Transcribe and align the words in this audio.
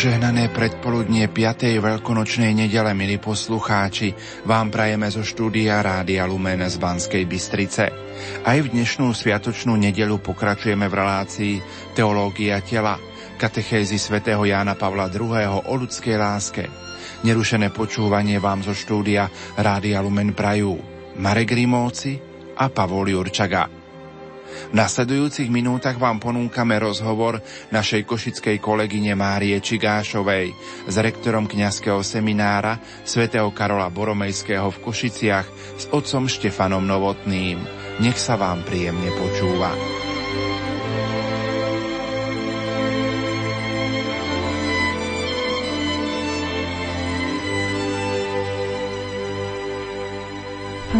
Požehnané 0.00 0.48
predpoludnie 0.48 1.28
5. 1.28 1.76
veľkonočnej 1.76 2.56
nedele, 2.56 2.96
milí 2.96 3.20
poslucháči, 3.20 4.16
vám 4.48 4.72
prajeme 4.72 5.04
zo 5.12 5.20
štúdia 5.20 5.76
Rádia 5.84 6.24
Lumen 6.24 6.64
z 6.64 6.80
Banskej 6.80 7.28
Bystrice. 7.28 7.92
Aj 8.40 8.56
v 8.64 8.72
dnešnú 8.72 9.12
sviatočnú 9.12 9.76
nedelu 9.76 10.16
pokračujeme 10.24 10.88
v 10.88 10.94
relácii 11.04 11.54
Teológia 11.92 12.64
tela, 12.64 12.96
katechézy 13.36 14.00
svätého 14.00 14.40
Jána 14.40 14.72
Pavla 14.72 15.12
II. 15.12 15.68
o 15.68 15.72
ľudskej 15.76 16.16
láske. 16.16 16.64
Nerušené 17.20 17.68
počúvanie 17.68 18.40
vám 18.40 18.64
zo 18.64 18.72
štúdia 18.72 19.28
Rádia 19.60 20.00
Lumen 20.00 20.32
prajú 20.32 20.80
Marek 21.20 21.52
Rimovci 21.52 22.16
a 22.56 22.72
Pavol 22.72 23.12
Jurčaga. 23.12 23.79
V 24.70 24.74
nasledujúcich 24.74 25.52
minútach 25.52 25.98
vám 25.98 26.18
ponúkame 26.18 26.78
rozhovor 26.78 27.42
našej 27.74 28.06
košickej 28.06 28.56
kolegyne 28.58 29.18
Márie 29.18 29.58
Čigášovej 29.58 30.54
s 30.86 30.94
rektorom 30.96 31.50
kňazského 31.50 32.00
seminára 32.00 32.78
svätého 33.04 33.50
Karola 33.52 33.92
Boromejského 33.92 34.70
v 34.70 34.82
Košiciach 34.82 35.46
s 35.76 35.84
otcom 35.92 36.30
Štefanom 36.30 36.82
Novotným. 36.82 37.60
Nech 38.00 38.16
sa 38.16 38.40
vám 38.40 38.64
príjemne 38.64 39.12
počúva. 39.18 39.99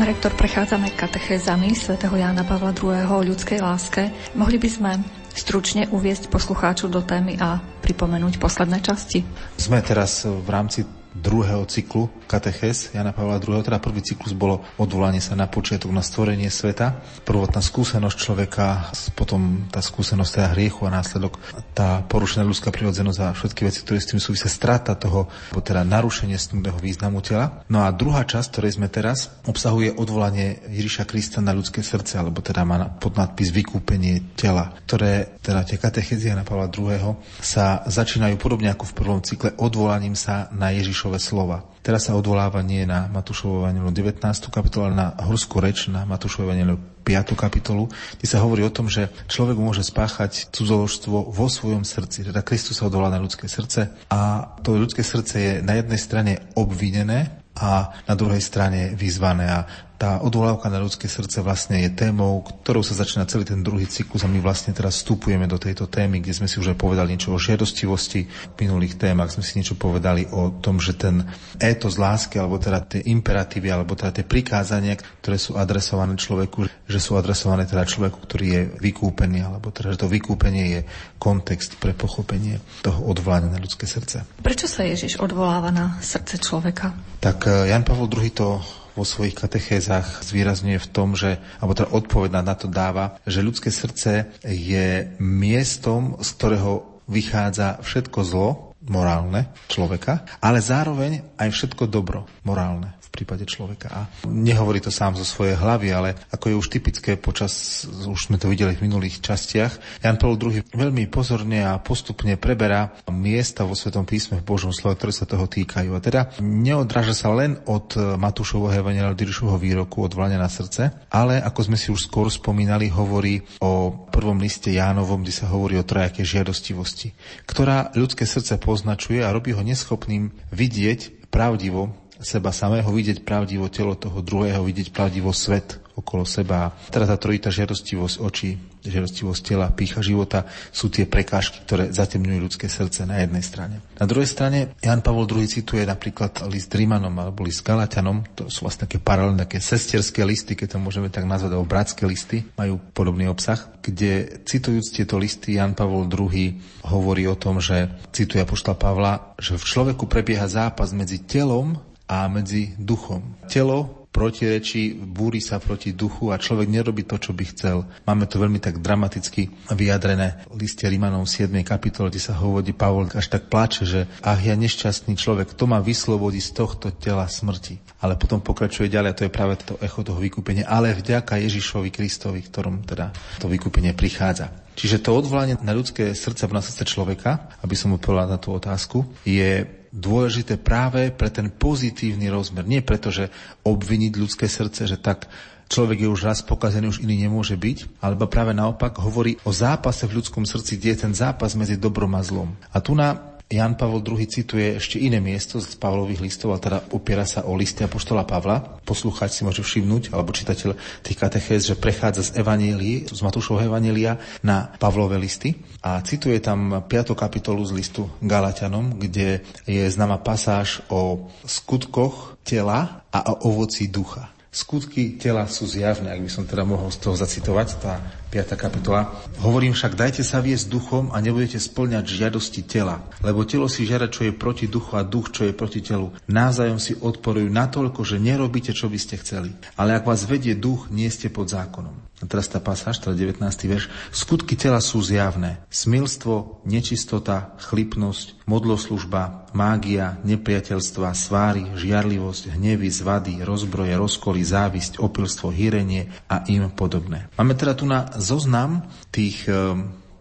Pán 0.00 0.08
rektor, 0.16 0.32
prechádzame 0.32 0.96
katechézami 0.96 1.76
svätého 1.76 2.16
Jána 2.16 2.40
Pavla 2.40 2.72
II. 2.72 3.04
o 3.04 3.20
ľudskej 3.20 3.60
láske. 3.60 4.08
Mohli 4.32 4.56
by 4.56 4.68
sme 4.72 4.90
stručne 5.36 5.92
uviesť 5.92 6.32
poslucháču 6.32 6.88
do 6.88 7.04
témy 7.04 7.36
a 7.36 7.60
pripomenúť 7.84 8.40
posledné 8.40 8.80
časti? 8.80 9.20
Sme 9.60 9.84
teraz 9.84 10.24
v 10.24 10.48
rámci 10.48 10.88
druhého 11.12 11.68
cyklu 11.68 12.08
katechez 12.30 12.94
Jana 12.94 13.10
Pavla 13.10 13.42
II. 13.42 13.58
Teda 13.66 13.82
prvý 13.82 14.06
cyklus 14.06 14.30
bolo 14.30 14.62
odvolanie 14.78 15.18
sa 15.18 15.34
na 15.34 15.50
počiatok, 15.50 15.90
na 15.90 16.06
stvorenie 16.06 16.46
sveta. 16.46 17.02
Prvotná 17.26 17.58
skúsenosť 17.58 18.14
človeka, 18.14 18.94
potom 19.18 19.66
tá 19.66 19.82
skúsenosť 19.82 20.30
teda 20.38 20.48
hriechu 20.54 20.86
a 20.86 20.94
následok, 20.94 21.42
tá 21.74 22.06
porušená 22.06 22.46
ľudská 22.46 22.70
prirodzenosť 22.70 23.18
a 23.18 23.34
všetky 23.34 23.66
veci, 23.66 23.82
ktoré 23.82 23.98
s 23.98 24.14
tým 24.14 24.22
súvisia, 24.22 24.46
strata 24.46 24.94
toho, 24.94 25.26
teda 25.58 25.82
narušenie 25.82 26.38
snudného 26.38 26.78
významu 26.78 27.18
tela. 27.18 27.66
No 27.66 27.82
a 27.82 27.90
druhá 27.90 28.22
časť, 28.22 28.54
ktorej 28.54 28.78
sme 28.78 28.86
teraz, 28.86 29.34
obsahuje 29.50 29.98
odvolanie 29.98 30.62
Ježiša 30.70 31.10
Krista 31.10 31.42
na 31.42 31.50
ľudské 31.50 31.82
srdce, 31.82 32.22
alebo 32.22 32.38
teda 32.38 32.62
má 32.62 32.86
podnadpis 33.02 33.50
vykúpenie 33.50 34.36
tela, 34.38 34.70
ktoré 34.86 35.40
teda 35.42 35.66
tie 35.66 35.80
katechezy 35.80 36.30
Jana 36.30 36.46
Pavla 36.46 36.70
II. 36.70 37.18
sa 37.42 37.82
začínajú 37.88 38.38
podobne 38.38 38.70
ako 38.70 38.84
v 38.86 38.96
prvom 38.96 39.20
cykle 39.24 39.56
odvolaním 39.56 40.14
sa 40.14 40.52
na 40.52 40.70
Ježišove 40.70 41.16
slova. 41.16 41.64
Teraz 41.80 42.08
sa 42.08 42.16
odvoláva 42.16 42.60
nie 42.60 42.84
na 42.84 43.08
Matúšovo 43.08 43.64
Evangelium 43.64 43.96
19. 43.96 44.52
kapitolu, 44.52 44.92
ale 44.92 45.00
na 45.00 45.08
horskú 45.24 45.64
reč 45.64 45.88
na 45.88 46.04
Matúšovo 46.04 46.52
Evangelium 46.52 46.76
5. 47.00 47.32
kapitolu, 47.32 47.88
kde 48.20 48.26
sa 48.28 48.44
hovorí 48.44 48.60
o 48.60 48.74
tom, 48.74 48.92
že 48.92 49.08
človek 49.32 49.56
môže 49.56 49.80
spáchať 49.80 50.52
cudzoložstvo 50.52 51.32
vo 51.32 51.46
svojom 51.48 51.88
srdci. 51.88 52.28
Teda 52.28 52.44
Kristus 52.44 52.78
sa 52.78 52.86
odvolá 52.92 53.08
na 53.08 53.16
ľudské 53.16 53.48
srdce 53.48 53.88
a 54.12 54.52
to 54.60 54.76
ľudské 54.76 55.00
srdce 55.00 55.34
je 55.40 55.52
na 55.64 55.80
jednej 55.80 55.96
strane 55.96 56.32
obvinené 56.52 57.40
a 57.56 57.96
na 58.04 58.14
druhej 58.14 58.44
strane 58.44 58.92
vyzvané. 58.92 59.48
A 59.48 59.64
tá 60.00 60.16
odvolávka 60.24 60.72
na 60.72 60.80
ľudské 60.80 61.12
srdce 61.12 61.44
vlastne 61.44 61.76
je 61.84 61.92
témou, 61.92 62.40
ktorou 62.40 62.80
sa 62.80 62.96
začína 62.96 63.28
celý 63.28 63.44
ten 63.44 63.60
druhý 63.60 63.84
cyklus 63.84 64.24
a 64.24 64.32
my 64.32 64.40
vlastne 64.40 64.72
teraz 64.72 65.04
vstupujeme 65.04 65.44
do 65.44 65.60
tejto 65.60 65.92
témy, 65.92 66.24
kde 66.24 66.40
sme 66.40 66.48
si 66.48 66.56
už 66.56 66.72
aj 66.72 66.80
povedali 66.80 67.12
niečo 67.12 67.36
o 67.36 67.36
žiadostivosti. 67.36 68.24
V 68.24 68.56
minulých 68.56 68.96
témach 68.96 69.28
sme 69.28 69.44
si 69.44 69.60
niečo 69.60 69.76
povedali 69.76 70.24
o 70.32 70.56
tom, 70.56 70.80
že 70.80 70.96
ten 70.96 71.28
étos 71.60 72.00
lásky, 72.00 72.40
alebo 72.40 72.56
teda 72.56 72.80
tie 72.80 73.04
imperatívy, 73.12 73.68
alebo 73.68 73.92
teda 73.92 74.16
tie 74.16 74.24
prikázania, 74.24 74.96
ktoré 74.96 75.36
sú 75.36 75.60
adresované 75.60 76.16
človeku, 76.16 76.64
že 76.88 76.96
sú 76.96 77.20
adresované 77.20 77.68
teda 77.68 77.84
človeku, 77.84 78.24
ktorý 78.24 78.46
je 78.48 78.62
vykúpený, 78.80 79.44
alebo 79.44 79.68
teda, 79.68 79.92
že 79.92 80.00
to 80.00 80.08
vykúpenie 80.08 80.64
je 80.64 80.80
kontext 81.20 81.76
pre 81.76 81.92
pochopenie 81.92 82.56
toho 82.80 83.04
odvolania 83.04 83.52
na 83.52 83.60
ľudské 83.60 83.84
srdce. 83.84 84.24
Prečo 84.40 84.64
sa 84.64 84.80
Ježiš 84.80 85.20
odvoláva 85.20 85.68
na 85.68 86.00
srdce 86.00 86.40
človeka? 86.40 86.96
Tak 87.20 87.44
eh, 87.44 87.68
Jan 87.68 87.84
Pavel 87.84 88.08
II 88.08 88.32
to 88.32 88.79
vo 89.00 89.08
svojich 89.08 89.32
katechézach 89.32 90.20
zvýrazňuje 90.20 90.76
v 90.76 90.90
tom, 90.92 91.16
že, 91.16 91.40
alebo 91.56 91.72
teda 91.72 91.88
odpoveď 91.96 92.44
na 92.44 92.52
to 92.52 92.68
dáva, 92.68 93.16
že 93.24 93.40
ľudské 93.40 93.72
srdce 93.72 94.28
je 94.44 95.08
miestom, 95.16 96.20
z 96.20 96.28
ktorého 96.36 97.00
vychádza 97.08 97.80
všetko 97.80 98.18
zlo, 98.28 98.69
morálne 98.88 99.52
človeka, 99.68 100.24
ale 100.40 100.64
zároveň 100.64 101.36
aj 101.36 101.48
všetko 101.52 101.84
dobro 101.90 102.24
morálne 102.48 102.96
v 103.10 103.26
prípade 103.26 103.42
človeka. 103.42 103.88
A 103.90 104.00
nehovorí 104.30 104.78
to 104.78 104.94
sám 104.94 105.18
zo 105.18 105.26
svojej 105.26 105.58
hlavy, 105.58 105.90
ale 105.90 106.14
ako 106.30 106.46
je 106.46 106.56
už 106.62 106.68
typické 106.70 107.18
počas, 107.18 107.82
už 108.06 108.30
sme 108.30 108.38
to 108.38 108.46
videli 108.46 108.78
v 108.78 108.86
minulých 108.86 109.18
častiach, 109.18 110.00
Jan 110.06 110.14
Paul 110.14 110.38
II 110.38 110.62
veľmi 110.70 111.10
pozorne 111.10 111.66
a 111.66 111.82
postupne 111.82 112.38
preberá 112.38 112.94
miesta 113.10 113.66
vo 113.66 113.74
Svetom 113.74 114.06
písme 114.06 114.38
v 114.38 114.46
Božom 114.46 114.70
slove, 114.70 114.94
ktoré 114.94 115.10
sa 115.10 115.26
toho 115.26 115.50
týkajú. 115.50 115.90
A 115.90 116.00
teda 116.00 116.30
neodráža 116.38 117.26
sa 117.26 117.34
len 117.34 117.58
od 117.66 117.98
Matúšovho 117.98 118.70
Evangelia 118.70 119.10
Dirišovho 119.10 119.58
výroku 119.58 120.06
odvolania 120.06 120.38
na 120.38 120.48
srdce, 120.48 121.10
ale 121.10 121.42
ako 121.42 121.66
sme 121.66 121.76
si 121.76 121.90
už 121.90 122.06
skôr 122.06 122.30
spomínali, 122.30 122.86
hovorí 122.88 123.42
o 123.58 124.06
prvom 124.08 124.38
liste 124.38 124.70
Jánovom, 124.70 125.26
kde 125.26 125.34
sa 125.34 125.50
hovorí 125.50 125.74
o 125.76 125.84
trojakej 125.84 126.38
žiadostivosti, 126.38 127.10
ktorá 127.42 127.90
ľudské 127.98 128.22
srdce 128.22 128.54
poznačuje 128.70 129.18
a 129.26 129.34
robí 129.34 129.50
ho 129.50 129.66
neschopným 129.66 130.30
vidieť 130.54 131.26
pravdivo 131.34 131.90
seba 132.22 132.54
samého, 132.54 132.86
vidieť 132.86 133.26
pravdivo 133.26 133.66
telo 133.66 133.98
toho 133.98 134.22
druhého, 134.22 134.62
vidieť 134.62 134.94
pravdivo 134.94 135.34
svet 135.34 135.82
okolo 136.00 136.24
seba. 136.24 136.72
Teda 136.88 137.06
tá 137.06 137.16
trojitá 137.20 137.52
žiadostivosť 137.52 138.16
očí, 138.18 138.56
žiadostivosť 138.80 139.40
tela, 139.44 139.72
pícha 139.72 140.00
života 140.00 140.48
sú 140.72 140.88
tie 140.88 141.04
prekážky, 141.04 141.62
ktoré 141.64 141.92
zatemňujú 141.92 142.38
ľudské 142.40 142.66
srdce 142.66 143.04
na 143.04 143.20
jednej 143.20 143.44
strane. 143.44 143.84
Na 144.00 144.08
druhej 144.08 144.28
strane 144.28 144.74
Jan 144.80 145.04
Pavol 145.04 145.28
II 145.28 145.44
cituje 145.44 145.84
napríklad 145.84 146.48
list 146.48 146.72
Rímanom 146.72 147.12
alebo 147.20 147.44
list 147.44 147.60
Galatianom, 147.60 148.24
to 148.32 148.48
sú 148.48 148.64
vlastne 148.64 148.88
také 148.88 148.96
paralelné, 148.96 149.44
také 149.44 149.60
sesterské 149.60 150.24
listy, 150.24 150.56
keď 150.56 150.76
to 150.76 150.78
môžeme 150.80 151.12
tak 151.12 151.28
nazvať, 151.28 151.52
alebo 151.54 151.68
bratské 151.68 152.08
listy, 152.08 152.48
majú 152.56 152.80
podobný 152.96 153.28
obsah, 153.28 153.60
kde 153.84 154.40
citujúc 154.48 154.96
tieto 154.96 155.20
listy 155.20 155.60
Jan 155.60 155.76
Pavol 155.76 156.08
II 156.08 156.56
hovorí 156.88 157.28
o 157.28 157.36
tom, 157.36 157.60
že 157.60 157.92
cituje 158.10 158.40
apoštola 158.40 158.76
Pavla, 158.80 159.12
že 159.36 159.60
v 159.60 159.64
človeku 159.64 160.08
prebieha 160.08 160.48
zápas 160.48 160.96
medzi 160.96 161.20
telom 161.20 161.76
a 162.10 162.26
medzi 162.26 162.74
duchom. 162.74 163.22
Telo 163.46 163.99
protirečí, 164.10 164.98
búri 164.98 165.38
sa 165.38 165.62
proti 165.62 165.94
duchu 165.94 166.34
a 166.34 166.38
človek 166.38 166.66
nerobí 166.66 167.06
to, 167.06 167.16
čo 167.16 167.30
by 167.30 167.44
chcel. 167.54 167.86
Máme 168.04 168.26
to 168.26 168.42
veľmi 168.42 168.58
tak 168.58 168.82
dramaticky 168.82 169.48
vyjadrené 169.70 170.44
v 170.50 170.66
liste 170.66 170.82
Rimanov 170.84 171.30
7. 171.30 171.50
kapitole, 171.62 172.10
kde 172.10 172.22
sa 172.22 172.34
hovorí, 172.36 172.74
Pavol 172.74 173.06
až 173.14 173.30
tak 173.30 173.46
plače, 173.46 173.86
že 173.86 174.00
ach 174.20 174.42
ja 174.42 174.58
nešťastný 174.58 175.14
človek, 175.14 175.54
to 175.54 175.70
ma 175.70 175.78
vyslobodí 175.78 176.42
z 176.42 176.50
tohto 176.52 176.90
tela 176.90 177.30
smrti. 177.30 177.78
Ale 178.02 178.18
potom 178.18 178.42
pokračuje 178.42 178.90
ďalej, 178.90 179.10
a 179.14 179.16
to 179.16 179.26
je 179.26 179.32
práve 179.32 179.54
to 179.62 179.78
echo 179.78 180.02
toho 180.02 180.18
vykúpenia, 180.18 180.66
ale 180.66 180.92
vďaka 180.92 181.38
Ježišovi 181.38 181.94
Kristovi, 181.94 182.42
ktorom 182.42 182.82
teda 182.82 183.14
to 183.38 183.46
vykúpenie 183.46 183.94
prichádza. 183.94 184.50
Čiže 184.74 185.04
to 185.04 185.12
odvolanie 185.12 185.60
na 185.60 185.76
ľudské 185.76 186.16
srdce, 186.16 186.48
na 186.48 186.64
srdce 186.64 186.88
človeka, 186.88 187.52
aby 187.60 187.76
som 187.76 187.92
odpovedal 187.92 188.32
na 188.32 188.38
tú 188.40 188.56
otázku, 188.56 189.04
je 189.28 189.79
dôležité 189.90 190.58
práve 190.58 191.10
pre 191.10 191.30
ten 191.30 191.50
pozitívny 191.50 192.30
rozmer. 192.30 192.62
Nie 192.66 192.82
preto, 192.82 193.10
že 193.10 193.30
obviniť 193.66 194.12
ľudské 194.14 194.46
srdce, 194.46 194.86
že 194.86 194.98
tak 194.98 195.26
človek 195.70 196.06
je 196.06 196.08
už 196.10 196.26
raz 196.26 196.38
pokazený, 196.42 196.90
už 196.90 197.02
iný 197.02 197.26
nemôže 197.26 197.54
byť, 197.54 198.02
alebo 198.02 198.30
práve 198.30 198.54
naopak 198.54 198.98
hovorí 198.98 199.38
o 199.46 199.54
zápase 199.54 200.06
v 200.06 200.22
ľudskom 200.22 200.46
srdci, 200.46 200.78
kde 200.78 200.88
je 200.94 201.00
ten 201.06 201.14
zápas 201.14 201.54
medzi 201.54 201.78
dobrom 201.78 202.10
a 202.18 202.22
zlom. 202.22 202.54
A 202.74 202.82
tu 202.82 202.94
na 202.94 203.38
Jan 203.50 203.74
Pavol 203.74 204.06
II 204.06 204.22
cituje 204.30 204.78
ešte 204.78 205.02
iné 205.02 205.18
miesto 205.18 205.58
z 205.58 205.74
Pavlových 205.74 206.22
listov, 206.22 206.54
ale 206.54 206.62
teda 206.62 206.78
opiera 206.94 207.26
sa 207.26 207.42
o 207.50 207.58
listy 207.58 207.82
apoštola 207.82 208.22
Pavla. 208.22 208.78
Poslucháč 208.86 209.34
si 209.34 209.42
môže 209.42 209.66
všimnúť, 209.66 210.14
alebo 210.14 210.30
čitateľ 210.30 210.78
tých 211.02 211.18
katechéz, 211.18 211.66
že 211.66 211.74
prechádza 211.74 212.30
z 212.30 212.46
Evanílii, 212.46 213.10
z 213.10 213.18
Matúšovho 213.18 213.66
Evanília 213.66 214.22
na 214.46 214.70
Pavlové 214.78 215.18
listy 215.18 215.58
a 215.82 215.98
cituje 215.98 216.38
tam 216.38 216.86
5. 216.86 217.10
kapitolu 217.18 217.66
z 217.66 217.74
listu 217.74 218.06
Galatianom, 218.22 218.94
kde 218.94 219.42
je 219.66 219.82
známa 219.90 220.22
pasáž 220.22 220.86
o 220.86 221.26
skutkoch 221.42 222.38
tela 222.46 223.02
a 223.10 223.34
o 223.34 223.50
ovoci 223.50 223.90
ducha. 223.90 224.30
Skutky 224.50 225.14
tela 225.14 225.46
sú 225.46 225.62
zjavné, 225.66 226.10
ak 226.10 226.26
by 226.26 226.30
som 226.30 226.42
teda 226.42 226.66
mohol 226.66 226.90
z 226.90 226.98
toho 227.02 227.14
zacitovať, 227.14 227.68
tá 227.82 228.02
5. 228.30 228.54
kapitola. 228.54 229.10
Hovorím 229.42 229.74
však, 229.74 229.98
dajte 229.98 230.22
sa 230.22 230.38
viesť 230.38 230.70
duchom 230.70 231.10
a 231.10 231.18
nebudete 231.18 231.58
splňať 231.58 232.06
žiadosti 232.06 232.62
tela, 232.62 233.02
lebo 233.26 233.42
telo 233.42 233.66
si 233.66 233.82
žiada, 233.82 234.06
čo 234.06 234.22
je 234.22 234.30
proti 234.30 234.70
duchu 234.70 234.94
a 234.94 235.02
duch, 235.02 235.34
čo 235.34 235.50
je 235.50 235.52
proti 235.52 235.82
telu. 235.82 236.14
Navzájom 236.30 236.78
si 236.78 236.94
odporujú 236.94 237.50
natoľko, 237.50 238.06
že 238.06 238.22
nerobíte, 238.22 238.70
čo 238.70 238.86
by 238.86 238.98
ste 239.02 239.18
chceli. 239.18 239.50
Ale 239.74 239.98
ak 239.98 240.06
vás 240.06 240.30
vedie 240.30 240.54
duch, 240.54 240.86
nie 240.94 241.10
ste 241.10 241.26
pod 241.26 241.50
zákonom. 241.50 242.10
A 242.20 242.28
teraz 242.28 242.52
tá 242.52 242.60
pasáž, 242.60 243.00
teda 243.00 243.16
19. 243.16 243.40
verš. 243.64 243.88
Skutky 244.12 244.52
tela 244.52 244.84
sú 244.84 245.00
zjavné. 245.00 245.64
Smilstvo, 245.72 246.60
nečistota, 246.68 247.56
chlipnosť, 247.56 248.44
modloslužba, 248.44 249.48
mágia, 249.56 250.20
nepriateľstva, 250.28 251.16
sváry, 251.16 251.72
žiarlivosť, 251.80 252.60
hnevy, 252.60 252.92
zvady, 252.92 253.40
rozbroje, 253.40 253.96
rozkoly, 253.96 254.44
závisť, 254.44 255.00
opilstvo, 255.00 255.48
hýrenie 255.48 256.12
a 256.28 256.44
im 256.52 256.68
podobné. 256.68 257.32
Máme 257.40 257.56
teda 257.56 257.72
tu 257.72 257.88
na 257.88 258.12
zoznam 258.20 258.86
tých 259.10 259.48
e, 259.48 259.74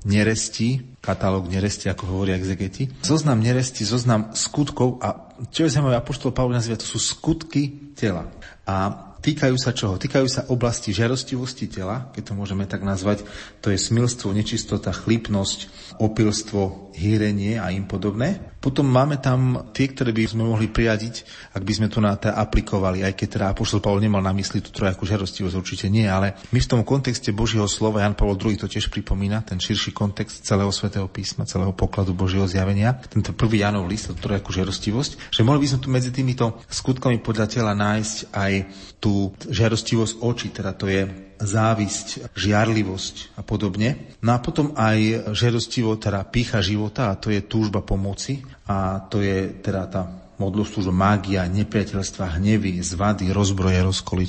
nerestí, 0.08 0.98
katalóg 1.04 1.52
neresti, 1.52 1.92
ako 1.92 2.04
hovoria 2.08 2.40
exegeti. 2.40 2.90
Zoznam 3.04 3.44
neresti, 3.44 3.84
zoznam 3.84 4.32
skutkov 4.32 5.04
a 5.04 5.30
čo 5.52 5.68
je 5.68 5.72
zaujímavé, 5.72 5.96
Apoštol 6.00 6.36
Pavol 6.36 6.56
nazýva, 6.56 6.80
to 6.80 6.88
sú 6.88 7.00
skutky 7.00 7.94
tela. 7.96 8.28
A 8.68 9.08
Týkajú 9.20 9.56
sa 9.60 9.76
čoho? 9.76 10.00
Týkajú 10.00 10.28
sa 10.32 10.48
oblasti 10.48 10.96
žiarostivosti 10.96 11.68
tela, 11.68 12.08
keď 12.16 12.32
to 12.32 12.34
môžeme 12.40 12.64
tak 12.64 12.88
nazvať. 12.88 13.28
To 13.60 13.68
je 13.68 13.76
smilstvo, 13.76 14.32
nečistota, 14.32 14.96
chlípnosť, 14.96 15.68
opilstvo, 16.00 16.89
hýrenie 16.94 17.62
a 17.62 17.70
im 17.74 17.86
podobné. 17.86 18.50
Potom 18.60 18.92
máme 18.92 19.24
tam 19.24 19.72
tie, 19.72 19.88
ktoré 19.88 20.12
by 20.12 20.36
sme 20.36 20.44
mohli 20.44 20.68
prijadiť, 20.68 21.24
ak 21.56 21.64
by 21.64 21.74
sme 21.74 21.88
to 21.88 22.04
na 22.04 22.20
to 22.20 22.28
aplikovali, 22.28 23.08
aj 23.08 23.16
keď 23.16 23.28
teda 23.40 23.46
Apoštol 23.56 23.80
Pavol 23.80 24.04
nemal 24.04 24.20
na 24.20 24.36
mysli 24.36 24.60
tú 24.60 24.76
trojakú 24.76 25.08
žiarostivosť, 25.08 25.56
určite 25.56 25.88
nie, 25.88 26.04
ale 26.04 26.36
my 26.52 26.60
v 26.60 26.68
tom 26.68 26.82
kontexte 26.84 27.32
Božieho 27.32 27.72
slova, 27.72 28.04
Jan 28.04 28.20
Pavol 28.20 28.36
II 28.36 28.60
to 28.60 28.68
tiež 28.68 28.92
pripomína, 28.92 29.48
ten 29.48 29.64
širší 29.64 29.96
kontext 29.96 30.44
celého 30.44 30.76
svätého 30.76 31.08
písma, 31.08 31.48
celého 31.48 31.72
pokladu 31.72 32.12
Božieho 32.12 32.44
zjavenia, 32.52 33.00
tento 33.08 33.32
prvý 33.32 33.64
Janov 33.64 33.88
list, 33.88 34.12
tú 34.12 34.20
trojakú 34.20 34.52
žiarostivosť, 34.52 35.32
že 35.32 35.42
mohli 35.48 35.64
by 35.64 35.68
sme 35.72 35.80
tu 35.80 35.88
medzi 35.88 36.12
týmito 36.12 36.60
skutkami 36.68 37.24
podľa 37.24 37.48
tela 37.48 37.72
nájsť 37.72 38.18
aj 38.36 38.54
tú 39.00 39.32
žiarostivosť 39.48 40.20
očí, 40.20 40.52
teda 40.52 40.76
to 40.76 40.92
je 40.92 41.29
závisť, 41.40 42.36
žiarlivosť 42.36 43.40
a 43.40 43.42
podobne. 43.42 44.20
No 44.20 44.36
a 44.36 44.44
potom 44.44 44.76
aj 44.76 45.32
žiarostivo, 45.32 45.96
teda 45.96 46.28
pícha 46.28 46.60
života 46.60 47.10
a 47.10 47.18
to 47.18 47.32
je 47.32 47.40
túžba 47.48 47.80
pomoci 47.80 48.44
a 48.68 49.00
to 49.08 49.24
je 49.24 49.64
teda 49.64 49.84
tá 49.88 50.02
modloslužba, 50.40 50.96
mágia, 50.96 51.44
nepriateľstva, 51.52 52.40
hnevy, 52.40 52.80
zvady, 52.80 53.32
rozbroje, 53.36 53.80
rozkoly. 53.84 54.24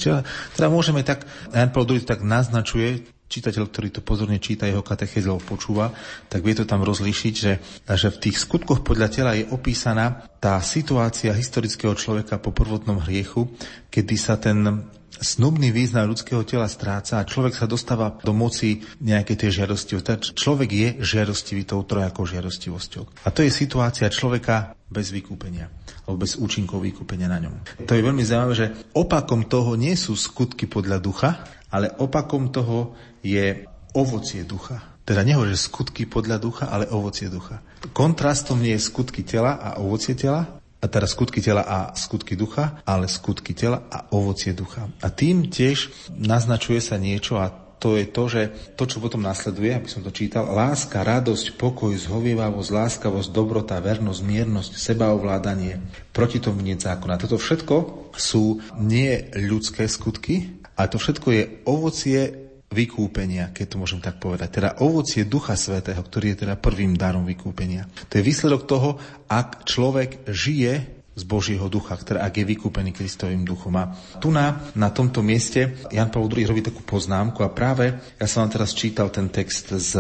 Teda 0.54 0.66
môžeme 0.66 1.06
tak, 1.06 1.22
Jan 1.54 1.70
Paul 1.70 1.86
II 1.86 2.02
tak 2.02 2.26
naznačuje, 2.26 3.06
čitateľ, 3.30 3.70
ktorý 3.70 3.88
to 3.94 4.02
pozorne 4.02 4.42
číta, 4.42 4.66
jeho 4.66 4.82
katechéz 4.82 5.30
počúva, 5.46 5.94
tak 6.26 6.42
vie 6.42 6.58
to 6.58 6.66
tam 6.66 6.82
rozlíšiť, 6.82 7.34
že, 7.38 7.52
že 7.86 8.08
v 8.10 8.20
tých 8.26 8.42
skutkoch 8.42 8.82
podľa 8.82 9.08
tela 9.08 9.38
je 9.38 9.46
opísaná 9.54 10.26
tá 10.42 10.58
situácia 10.58 11.30
historického 11.30 11.94
človeka 11.94 12.42
po 12.42 12.50
prvotnom 12.50 12.98
hriechu, 13.06 13.46
kedy 13.86 14.14
sa 14.18 14.34
ten 14.34 14.82
snubný 15.18 15.74
význam 15.74 16.06
ľudského 16.10 16.46
tela 16.46 16.70
stráca 16.70 17.18
a 17.18 17.26
človek 17.26 17.58
sa 17.58 17.66
dostáva 17.66 18.16
do 18.22 18.30
moci 18.30 18.86
nejakej 19.02 19.36
tej 19.36 19.50
žiadostivosti. 19.62 20.06
Teda 20.06 20.22
človek 20.22 20.70
je 20.70 20.88
žiadostivý 21.02 21.66
tou 21.66 21.82
trojakou 21.82 22.22
žiadostivosťou. 22.24 23.26
A 23.26 23.28
to 23.34 23.42
je 23.42 23.50
situácia 23.50 24.06
človeka 24.06 24.78
bez 24.90 25.10
vykúpenia 25.10 25.70
alebo 26.06 26.26
bez 26.26 26.34
účinkov 26.34 26.82
vykúpenia 26.82 27.30
na 27.30 27.38
ňom. 27.38 27.54
To 27.86 27.94
je 27.94 28.02
veľmi 28.02 28.26
zaujímavé, 28.26 28.54
že 28.58 28.72
opakom 28.98 29.46
toho 29.46 29.78
nie 29.78 29.94
sú 29.94 30.18
skutky 30.18 30.66
podľa 30.66 30.98
ducha, 30.98 31.46
ale 31.70 31.94
opakom 32.02 32.50
toho 32.50 32.98
je 33.22 33.62
ovocie 33.94 34.42
ducha. 34.42 34.82
Teda 35.06 35.26
nehovorí, 35.26 35.54
že 35.54 35.66
skutky 35.70 36.06
podľa 36.06 36.38
ducha, 36.38 36.64
ale 36.70 36.90
ovocie 36.90 37.26
ducha. 37.30 37.62
Kontrastom 37.94 38.62
nie 38.62 38.74
je 38.78 38.86
skutky 38.86 39.26
tela 39.26 39.58
a 39.58 39.78
ovocie 39.82 40.14
tela, 40.14 40.59
a 40.80 40.86
teraz 40.88 41.12
skutky 41.12 41.44
tela 41.44 41.60
a 41.62 41.78
skutky 41.92 42.34
ducha, 42.34 42.80
ale 42.88 43.04
skutky 43.04 43.52
tela 43.52 43.84
a 43.92 44.08
ovocie 44.16 44.56
ducha. 44.56 44.88
A 45.04 45.12
tým 45.12 45.52
tiež 45.52 45.92
naznačuje 46.16 46.80
sa 46.80 46.96
niečo 46.96 47.36
a 47.36 47.52
to 47.80 47.96
je 47.96 48.12
to, 48.12 48.24
že 48.28 48.42
to, 48.76 48.84
čo 48.84 49.00
potom 49.00 49.24
nasleduje, 49.24 49.72
aby 49.72 49.88
som 49.88 50.04
to 50.04 50.12
čítal, 50.12 50.52
láska, 50.52 51.00
radosť, 51.00 51.56
pokoj, 51.56 51.96
zhovievavosť, 51.96 52.70
láskavosť, 52.76 53.32
dobrota, 53.32 53.80
vernosť, 53.80 54.20
miernosť, 54.20 54.72
sebaovládanie, 54.76 55.80
proti 56.12 56.44
tomu 56.44 56.60
nie 56.60 56.76
zákona. 56.76 57.16
Toto 57.16 57.40
všetko 57.40 58.12
sú 58.12 58.60
nie 58.76 59.32
ľudské 59.32 59.88
skutky, 59.88 60.60
ale 60.76 60.92
to 60.92 61.00
všetko 61.00 61.28
je 61.32 61.42
ovocie 61.64 62.20
vykúpenia, 62.70 63.50
keď 63.50 63.66
to 63.66 63.80
môžem 63.82 63.98
tak 63.98 64.22
povedať. 64.22 64.48
Teda 64.62 64.70
ovocie 64.78 65.26
Ducha 65.26 65.58
Svetého, 65.58 65.98
ktorý 65.98 66.32
je 66.34 66.46
teda 66.46 66.54
prvým 66.54 66.94
darom 66.94 67.26
vykúpenia. 67.26 67.90
To 68.06 68.14
je 68.14 68.22
výsledok 68.22 68.62
toho, 68.70 68.94
ak 69.26 69.66
človek 69.66 70.30
žije 70.30 71.02
z 71.10 71.22
Božieho 71.26 71.66
ducha, 71.66 71.98
ktorý 71.98 72.22
ak 72.22 72.38
je 72.38 72.46
vykúpený 72.46 72.94
Kristovým 72.94 73.42
duchom. 73.42 73.74
A 73.74 73.90
tu 74.22 74.30
na, 74.30 74.70
na 74.78 74.94
tomto 74.94 75.20
mieste 75.20 75.82
Jan 75.90 76.14
Pavel 76.14 76.30
II 76.30 76.54
robí 76.54 76.62
takú 76.62 76.86
poznámku 76.86 77.42
a 77.42 77.50
práve 77.50 77.90
ja 78.16 78.26
som 78.30 78.46
vám 78.46 78.54
teraz 78.54 78.70
čítal 78.72 79.10
ten 79.10 79.26
text 79.28 79.74
z 79.74 79.98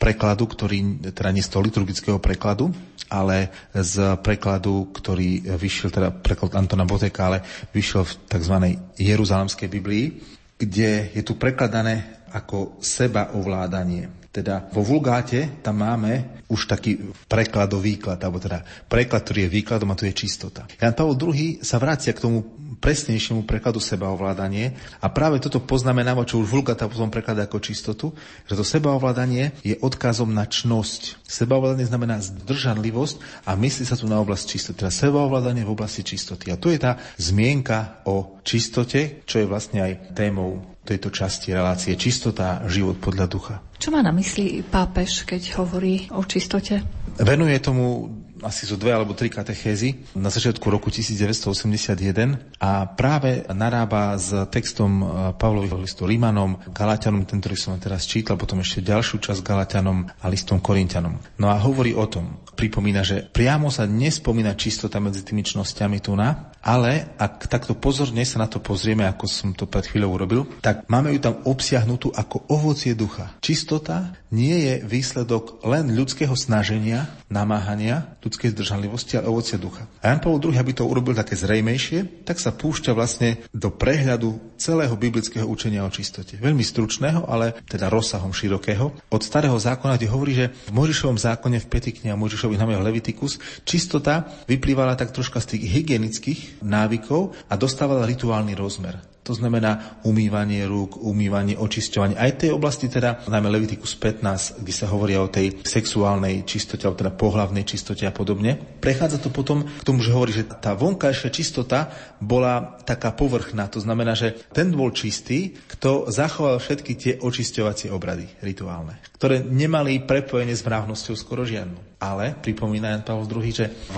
prekladu, 0.00 0.48
ktorý, 0.48 1.12
teda 1.12 1.30
nie 1.36 1.44
z 1.44 1.52
toho 1.52 1.62
liturgického 1.68 2.16
prekladu, 2.16 2.72
ale 3.12 3.52
z 3.76 4.16
prekladu, 4.24 4.88
ktorý 4.90 5.54
vyšiel, 5.54 5.92
teda 5.92 6.08
preklad 6.10 6.56
Antona 6.56 6.88
Boteka, 6.88 7.28
ale 7.28 7.44
vyšiel 7.76 8.02
v 8.08 8.12
tzv. 8.26 8.54
Jeruzalemskej 8.96 9.68
Biblii, 9.68 10.35
kde 10.56 11.12
je 11.12 11.22
tu 11.22 11.36
prekladané 11.36 12.24
ako 12.32 12.80
seba 12.80 13.32
ovládanie. 13.36 14.25
Teda 14.36 14.68
vo 14.68 14.84
vulgáte 14.84 15.48
tam 15.64 15.80
máme 15.80 16.44
už 16.52 16.68
taký 16.68 17.00
prekladový 17.24 17.96
výklad, 17.96 18.20
alebo 18.20 18.36
teda 18.36 18.60
preklad, 18.92 19.24
ktorý 19.24 19.48
je 19.48 19.54
výkladom 19.56 19.88
a 19.88 19.96
to 19.96 20.04
je 20.04 20.12
čistota. 20.12 20.68
Jan 20.76 20.92
Pavel 20.92 21.16
II 21.16 21.64
sa 21.64 21.80
vracia 21.80 22.12
k 22.12 22.20
tomu 22.20 22.44
presnejšiemu 22.76 23.48
prekladu 23.48 23.80
sebaovládanie 23.80 24.76
a 25.00 25.08
práve 25.08 25.40
toto 25.40 25.64
poznamenáva, 25.64 26.28
čo 26.28 26.44
už 26.44 26.52
Vulgata 26.52 26.84
potom 26.84 27.08
prekladá 27.08 27.48
ako 27.48 27.64
čistotu, 27.64 28.12
že 28.44 28.52
to 28.52 28.60
sebaovládanie 28.60 29.56
je 29.64 29.80
odkazom 29.80 30.28
na 30.28 30.44
čnosť. 30.44 31.24
Sebaovládanie 31.24 31.88
znamená 31.88 32.20
zdržanlivosť 32.20 33.48
a 33.48 33.56
myslí 33.56 33.84
sa 33.88 33.96
tu 33.96 34.04
na 34.04 34.20
oblasť 34.20 34.44
čistoty. 34.52 34.76
Teda 34.84 34.92
sebaovládanie 34.92 35.64
v 35.64 35.72
oblasti 35.72 36.04
čistoty. 36.04 36.52
A 36.52 36.60
to 36.60 36.68
je 36.68 36.76
tá 36.76 37.00
zmienka 37.16 38.04
o 38.04 38.36
čistote, 38.44 39.24
čo 39.24 39.40
je 39.40 39.48
vlastne 39.48 39.80
aj 39.80 40.12
témou 40.12 40.75
tejto 40.86 41.10
časti 41.10 41.50
relácie 41.50 41.98
Čistota, 41.98 42.62
život 42.70 43.02
podľa 43.02 43.26
ducha. 43.26 43.54
Čo 43.76 43.90
má 43.90 44.00
na 44.00 44.14
mysli 44.14 44.62
pápež, 44.62 45.26
keď 45.26 45.58
hovorí 45.58 46.06
o 46.14 46.22
čistote? 46.22 46.80
Venuje 47.18 47.58
tomu 47.58 48.08
asi 48.44 48.68
zo 48.68 48.76
dve 48.76 48.92
alebo 48.92 49.16
tri 49.16 49.32
katechézy 49.32 50.16
na 50.18 50.28
začiatku 50.28 50.68
roku 50.68 50.92
1981 50.92 52.60
a 52.60 52.84
práve 52.92 53.48
narába 53.48 54.16
s 54.20 54.32
textom 54.52 55.00
e, 55.00 55.04
Pavlových 55.40 55.88
listu 55.88 56.04
Rímanom, 56.04 56.60
Galatianom, 56.68 57.24
ten, 57.24 57.40
ktorý 57.40 57.56
som 57.56 57.80
teraz 57.80 58.04
čítal, 58.04 58.36
potom 58.36 58.60
ešte 58.60 58.84
ďalšiu 58.84 59.24
časť 59.24 59.40
Galatianom 59.40 60.04
a 60.20 60.26
listom 60.28 60.60
Korintianom. 60.60 61.16
No 61.40 61.48
a 61.48 61.56
hovorí 61.56 61.96
o 61.96 62.04
tom, 62.04 62.44
pripomína, 62.56 63.04
že 63.04 63.28
priamo 63.28 63.68
sa 63.68 63.84
nespomína 63.84 64.56
čistota 64.56 64.96
medzi 64.96 65.20
tými 65.20 65.44
čnosťami 65.44 66.00
tu 66.00 66.16
na, 66.16 66.50
ale 66.64 67.14
ak 67.20 67.46
takto 67.46 67.76
pozorne 67.76 68.24
sa 68.24 68.42
na 68.42 68.48
to 68.48 68.58
pozrieme, 68.58 69.04
ako 69.06 69.28
som 69.28 69.52
to 69.52 69.68
pred 69.68 69.86
chvíľou 69.86 70.16
urobil, 70.18 70.42
tak 70.64 70.88
máme 70.88 71.12
ju 71.14 71.20
tam 71.20 71.38
obsiahnutú 71.44 72.10
ako 72.16 72.48
ovocie 72.50 72.96
ducha. 72.96 73.36
Čistota 73.44 74.16
nie 74.34 74.56
je 74.66 74.74
výsledok 74.82 75.62
len 75.62 75.94
ľudského 75.94 76.34
snaženia, 76.34 77.06
namáhania, 77.30 78.18
ľudskej 78.22 78.54
zdržanlivosti, 78.54 79.18
ale 79.18 79.30
ovocie 79.30 79.60
ducha. 79.60 79.86
A 80.02 80.10
Jan 80.10 80.18
Paul 80.18 80.42
II, 80.42 80.58
aby 80.58 80.72
to 80.74 80.86
urobil 80.86 81.14
také 81.14 81.38
zrejmejšie, 81.38 82.26
tak 82.26 82.42
sa 82.42 82.50
púšťa 82.50 82.92
vlastne 82.94 83.38
do 83.54 83.70
prehľadu 83.70 84.58
celého 84.58 84.94
biblického 84.98 85.46
učenia 85.46 85.86
o 85.86 85.90
čistote. 85.90 86.38
Veľmi 86.38 86.66
stručného, 86.66 87.30
ale 87.30 87.54
teda 87.70 87.86
rozsahom 87.86 88.34
širokého. 88.34 88.90
Od 89.10 89.22
starého 89.22 89.54
zákona, 89.54 89.98
kde 89.98 90.10
hovorí, 90.10 90.32
že 90.34 90.50
v 90.70 90.72
Možišovom 90.74 91.18
zákone 91.18 91.62
v 91.62 91.70
5. 91.70 91.96
knihe 92.02 92.10
a 92.10 92.18
Možišovi 92.46 92.78
v 92.78 92.86
Levitikus 92.86 93.42
čistota 93.66 94.30
vyplývala 94.46 94.94
tak 94.94 95.10
troška 95.10 95.42
z 95.42 95.58
tých 95.58 95.82
hygienických 95.82 96.62
návykov 96.62 97.34
a 97.50 97.58
dostávala 97.58 98.06
rituálny 98.06 98.54
rozmer. 98.54 99.02
To 99.26 99.34
znamená 99.34 99.98
umývanie 100.06 100.62
rúk, 100.70 101.02
umývanie, 101.02 101.58
očisťovanie. 101.58 102.14
Aj 102.14 102.30
tej 102.38 102.54
oblasti 102.54 102.86
teda, 102.86 103.26
najmä 103.26 103.50
Levitikus 103.50 103.98
15, 103.98 104.62
kde 104.62 104.70
sa 104.70 104.86
hovorí 104.86 105.18
o 105.18 105.26
tej 105.26 105.66
sexuálnej 105.66 106.46
čistote, 106.46 106.86
alebo 106.86 107.02
teda 107.02 107.10
pohlavnej 107.10 107.66
čistote 107.66 108.06
a 108.06 108.14
podobne. 108.14 108.54
Prechádza 108.78 109.18
to 109.18 109.34
potom 109.34 109.66
k 109.66 109.82
tomu, 109.82 109.98
že 109.98 110.14
hovorí, 110.14 110.30
že 110.30 110.46
tá 110.46 110.78
vonkajšia 110.78 111.34
čistota 111.34 111.90
bola 112.22 112.78
taká 112.86 113.10
povrchná. 113.10 113.66
To 113.74 113.82
znamená, 113.82 114.14
že 114.14 114.46
ten 114.54 114.70
bol 114.70 114.94
čistý, 114.94 115.58
kto 115.74 116.06
zachoval 116.06 116.62
všetky 116.62 116.92
tie 116.94 117.12
očisťovacie 117.18 117.90
obrady 117.90 118.30
rituálne, 118.46 119.02
ktoré 119.18 119.42
nemali 119.42 120.06
prepojenie 120.06 120.54
s 120.54 120.62
mravnosťou 120.62 121.18
skoro 121.18 121.42
žiadnu. 121.42 121.95
Ale, 122.06 122.38
pripomína 122.38 122.94
Jan 122.94 123.02
Pavel 123.02 123.26
II, 123.26 123.50
že 123.50 123.66
v 123.90 123.96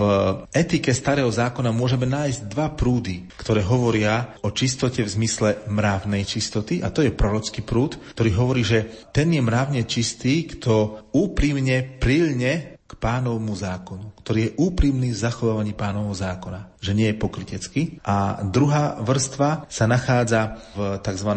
etike 0.49 0.89
starého 0.89 1.29
zákona 1.29 1.69
môžeme 1.69 2.09
nájsť 2.09 2.49
dva 2.49 2.73
prúdy, 2.73 3.29
ktoré 3.37 3.61
hovoria 3.61 4.33
o 4.41 4.49
čistote 4.49 5.05
v 5.05 5.13
zmysle 5.13 5.69
mravnej 5.69 6.25
čistoty, 6.25 6.81
a 6.81 6.89
to 6.89 7.05
je 7.05 7.13
prorocký 7.13 7.61
prúd, 7.61 8.01
ktorý 8.17 8.29
hovorí, 8.33 8.61
že 8.65 9.09
ten 9.13 9.29
je 9.29 9.41
mravne 9.41 9.85
čistý, 9.85 10.49
kto 10.49 11.05
úprimne, 11.13 12.01
prilne 12.01 12.81
k 12.89 12.91
pánovmu 12.97 13.53
zákonu, 13.53 14.17
ktorý 14.25 14.39
je 14.49 14.55
úprimný 14.57 15.13
v 15.13 15.21
zachovávaní 15.21 15.77
pánovho 15.77 16.13
zákona, 16.17 16.68
že 16.79 16.95
nie 16.95 17.11
je 17.11 17.19
pokrytecký. 17.19 17.99
A 18.07 18.39
druhá 18.43 18.95
vrstva 19.03 19.67
sa 19.67 19.85
nachádza 19.85 20.59
v 20.75 20.99
tzv. 21.03 21.31